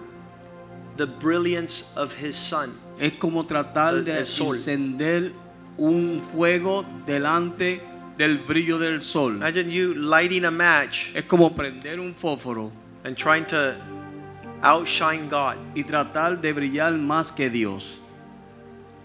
the 0.97 1.05
brilliance 1.07 1.85
of 1.95 2.13
his 2.13 2.35
sun. 2.35 2.77
Es 2.99 3.13
como 3.13 3.43
tratar 3.45 3.95
El- 3.95 4.03
de 4.03 4.17
el 4.19 4.27
sol. 4.27 4.47
encender 4.53 5.31
un 5.77 6.19
fuego 6.19 6.85
delante 7.05 7.81
del 8.17 8.37
brillo 8.39 8.77
del 8.77 9.01
sol. 9.01 9.35
Imagine 9.37 9.71
you 9.71 9.93
lighting 9.95 10.45
a 10.45 10.51
match 10.51 11.07
Es 11.15 11.23
como 11.25 11.49
prender 11.53 11.99
un 11.99 12.13
fósforo 12.13 12.71
and 13.03 13.17
trying 13.17 13.45
to 13.45 13.75
outshine 14.61 15.27
God. 15.29 15.57
y 15.75 15.83
tratar 15.83 16.39
de 16.39 16.53
brillar 16.53 16.93
más 16.93 17.31
que 17.31 17.49
Dios. 17.49 17.99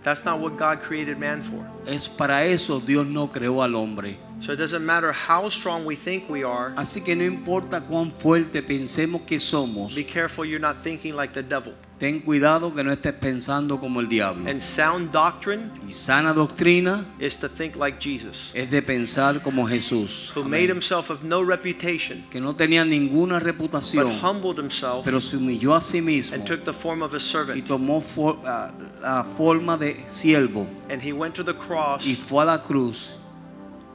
That's 0.04 0.24
not 0.24 0.40
what 0.40 0.56
God 0.56 0.80
created 0.80 1.18
man 1.18 1.42
for. 1.42 1.66
Es 1.86 2.08
para 2.08 2.44
eso 2.44 2.80
Dios 2.80 3.06
no 3.06 3.28
creó 3.28 3.62
al 3.62 3.74
hombre. 3.74 4.18
So 4.40 4.52
it 4.52 4.56
doesn't 4.58 4.84
matter 4.84 5.12
how 5.12 5.48
strong 5.48 5.84
we 5.84 5.96
think 5.96 6.30
we 6.30 6.44
are. 6.44 6.72
Así 6.76 7.02
que 7.02 7.16
no 7.16 7.24
importa 7.24 7.80
cuán 7.80 8.12
fuerte 8.12 8.62
pensemos 8.62 9.22
que 9.22 9.40
somos, 9.40 9.94
Be 9.96 10.04
careful 10.04 10.44
you're 10.44 10.60
not 10.60 10.82
thinking 10.84 11.16
like 11.16 11.34
the 11.34 11.42
devil. 11.42 11.74
Ten 11.98 12.20
cuidado 12.20 12.72
que 12.74 12.84
no 12.84 12.92
estés 12.92 13.12
pensando 13.14 13.78
como 13.80 14.00
el 14.00 14.08
diablo. 14.08 14.48
And 14.48 14.60
sound 14.62 15.10
doctrine 15.10 15.70
Y 15.86 15.90
sana 15.90 16.32
doctrina 16.32 17.04
is 17.18 17.36
to 17.38 17.48
think 17.48 17.74
like 17.76 17.98
Jesus, 18.00 18.50
es 18.54 18.70
de 18.70 18.80
pensar 18.82 19.42
como 19.42 19.66
Jesús, 19.66 20.32
who 20.34 20.44
made 20.44 20.70
himself 20.70 21.10
of 21.10 21.22
no 21.24 21.42
reputation, 21.44 22.24
que 22.30 22.40
no 22.40 22.54
tenía 22.54 22.84
ninguna 22.84 23.38
but 23.38 23.42
reputación, 23.44 24.18
humbled 24.22 24.58
himself 24.58 25.04
pero 25.04 25.20
se 25.20 25.36
humilló 25.36 25.74
a 25.74 25.80
sí 25.80 26.00
mismo 26.00 26.36
and 26.36 26.46
took 26.46 26.64
the 26.64 26.72
form 26.72 27.02
of 27.02 27.12
a 27.14 27.16
y 27.16 27.20
servant. 27.20 27.66
tomó 27.66 28.00
for- 28.00 28.38
ah, 28.46 28.70
la 29.02 29.24
forma 29.24 29.76
de 29.76 29.96
siervo 30.08 30.66
And 30.88 31.02
he 31.02 31.12
went 31.12 31.34
to 31.34 31.44
the 31.44 31.54
cross 31.54 32.04
y 32.06 32.14
fue 32.14 32.42
a 32.42 32.46
la 32.46 32.62
cruz 32.62 33.16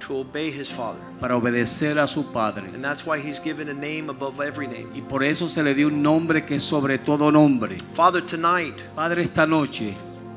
to 0.08 0.18
obey 0.20 0.52
his 0.52 0.70
Father. 0.70 1.00
para 1.20 1.36
obedecer 1.36 1.98
a 2.00 2.08
su 2.08 2.24
Padre. 2.32 2.66
And 2.74 2.84
that's 2.84 3.06
why 3.06 3.20
he's 3.20 3.39
given 3.39 3.70
a 3.70 3.74
name 3.74 4.10
above 4.10 4.39
every 4.42 4.68
name. 4.68 4.89
Y 4.94 5.02
por 5.02 5.24
eso 5.24 5.48
se 5.48 5.62
le 5.63 5.74
dio 5.74 5.88
un 5.88 6.02
nombre 6.02 6.46
que 6.46 6.56
es 6.56 6.63
sobre 6.63 6.98
todo 6.98 7.32
nombre. 7.32 7.78
Father, 7.94 8.22
tonight 8.22 8.76
Padre, 8.96 9.24
esta 9.24 9.46
noche 9.46 9.96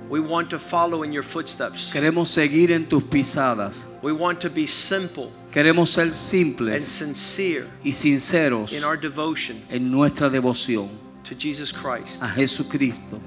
we 0.09 0.20
want 0.20 0.48
to 0.48 0.59
follow 0.59 1.02
in 1.02 1.12
your 1.12 1.24
footsteps. 1.24 1.90
queremos 1.92 2.29
seguir 2.29 2.70
en 2.70 2.87
tus 2.87 3.02
pisadas. 3.02 3.87
We 4.02 4.12
want 4.12 4.40
to 4.40 4.50
be 4.50 4.66
simple 4.66 5.33
Queremos 5.50 5.88
ser 5.88 6.12
simples 6.12 7.00
and 7.00 7.16
sincere 7.16 7.66
y 7.83 7.90
sinceros 7.90 8.72
in 8.72 8.85
our 8.85 8.96
devotion 8.96 9.62
en 9.70 9.90
nuestra 9.90 10.29
devoción 10.29 10.88
to 11.24 11.35
Jesus 11.35 11.72
Christ. 11.72 12.22
a 12.22 12.29
Jesucristo. 12.29 13.20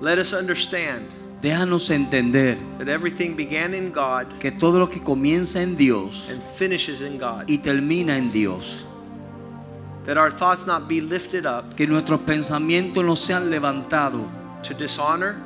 Let 0.00 0.18
us 0.18 0.32
understand 0.32 1.08
Déjanos 1.42 1.88
entender 1.90 2.58
that 2.78 2.88
everything 2.88 3.34
began 3.34 3.72
in 3.72 3.90
God 3.92 4.26
que 4.38 4.50
todo 4.50 4.78
lo 4.78 4.86
que 4.88 5.00
comienza 5.00 5.62
en 5.62 5.74
Dios 5.76 6.28
and 6.30 6.42
finishes 6.42 7.00
in 7.00 7.16
God. 7.18 7.44
y 7.48 7.58
termina 7.58 8.16
en 8.18 8.30
Dios. 8.30 8.84
That 10.06 10.18
our 10.18 10.30
thoughts 10.30 10.66
not 10.66 10.86
be 10.88 11.00
lifted 11.00 11.46
up 11.46 11.76
Que 11.76 11.86
nuestros 11.86 12.20
pensamientos 12.20 13.02
no 13.04 13.14
sean 13.16 13.50
levantados 13.50 14.22
to 14.62 14.74
dishonor, 14.74 15.36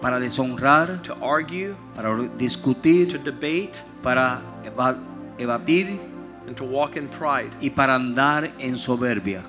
para 0.00 0.18
deshonrar, 0.18 1.02
to 1.02 1.14
argue, 1.22 1.74
para 1.94 2.16
to 2.16 2.28
discutir, 2.38 3.22
debate, 3.22 3.72
para 4.02 4.40
eva- 4.64 4.98
evadir 5.38 5.98
and 6.46 6.56
to 6.56 6.64
walk 6.64 6.96
in 6.96 7.06
pride. 7.08 7.50
y 7.60 7.68
para 7.68 7.94
andar 7.96 8.50
en 8.58 8.76
soberbia. 8.78 9.42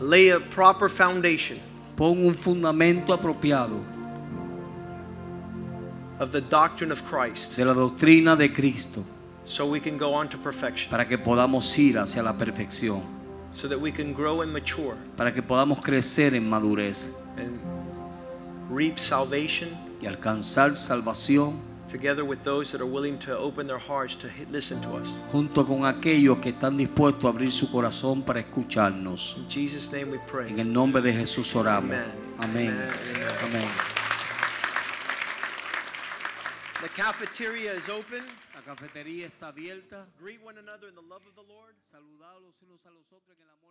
Lay 0.00 0.30
a 0.30 0.40
proper 0.40 0.88
foundation 0.88 1.58
Pon 1.96 2.26
un 2.26 2.34
fundamento 2.34 3.12
apropiado 3.12 3.80
of 6.18 6.30
the 6.30 6.40
doctrine 6.40 6.92
of 6.92 7.02
Christ. 7.02 7.56
de 7.56 7.64
la 7.64 7.72
doctrina 7.74 8.36
de 8.36 8.48
Cristo 8.48 9.04
so 9.44 9.66
we 9.66 9.80
can 9.80 9.98
go 9.98 10.14
on 10.14 10.28
to 10.28 10.38
perfection, 10.38 10.90
para 10.90 11.06
que 11.06 11.18
podamos 11.18 11.76
ir 11.78 11.98
hacia 11.98 12.22
la 12.22 12.32
perfección, 12.32 13.02
so 13.52 13.68
that 13.68 13.78
we 13.78 13.92
can 13.92 14.12
grow 14.14 14.42
and 14.42 14.52
mature. 14.52 14.96
Para 15.16 15.32
que 15.32 15.42
podamos 15.42 15.80
crecer 15.80 16.34
en 16.34 16.48
madurez 16.48 17.10
and 17.36 17.58
reap 18.70 18.98
salvation. 18.98 19.68
y 20.00 20.06
alcanzar 20.06 20.74
salvación 20.74 21.73
together 21.94 22.24
with 22.24 22.42
those 22.42 22.72
that 22.72 22.80
are 22.80 22.90
willing 22.90 23.16
to 23.20 23.38
open 23.38 23.68
their 23.68 23.78
hearts 23.78 24.16
to 24.16 24.28
listen 24.50 24.80
to 24.80 24.96
us. 24.96 25.08
junto 25.30 25.64
con 25.64 25.84
aquellos 25.86 26.38
que 26.38 26.50
están 26.50 26.76
dispuestos 26.76 27.24
a 27.24 27.28
abrir 27.28 27.52
su 27.52 27.70
corazón 27.70 28.24
para 28.24 28.40
escucharnos. 28.40 29.36
In 29.36 29.48
Jesus' 29.48 29.92
name 29.92 30.10
we 30.10 30.18
pray. 30.26 30.50
En 30.50 30.58
el 30.58 30.72
nombre 30.72 31.00
de 31.00 31.12
Jesús 31.12 31.54
oramos. 31.54 31.96
Amen. 32.40 32.76
Amén. 33.44 33.68
The 36.82 36.88
cafeteria 36.88 37.74
is 37.74 37.88
open. 37.88 38.24
La 38.54 38.60
cafetería 38.62 39.26
está 39.26 39.48
abierta. 39.48 40.06
Greet 40.20 40.40
one 40.44 40.58
another 40.58 40.88
in 40.88 40.96
the 40.96 41.08
love 41.08 41.22
of 41.28 41.34
the 41.36 41.46
Lord. 41.48 41.74
Saludados 41.84 42.60
unos 42.66 42.84
a 42.86 42.90
los 42.90 43.06
otros 43.12 43.38
en 43.38 43.44
el 43.44 43.50
amor. 43.50 43.63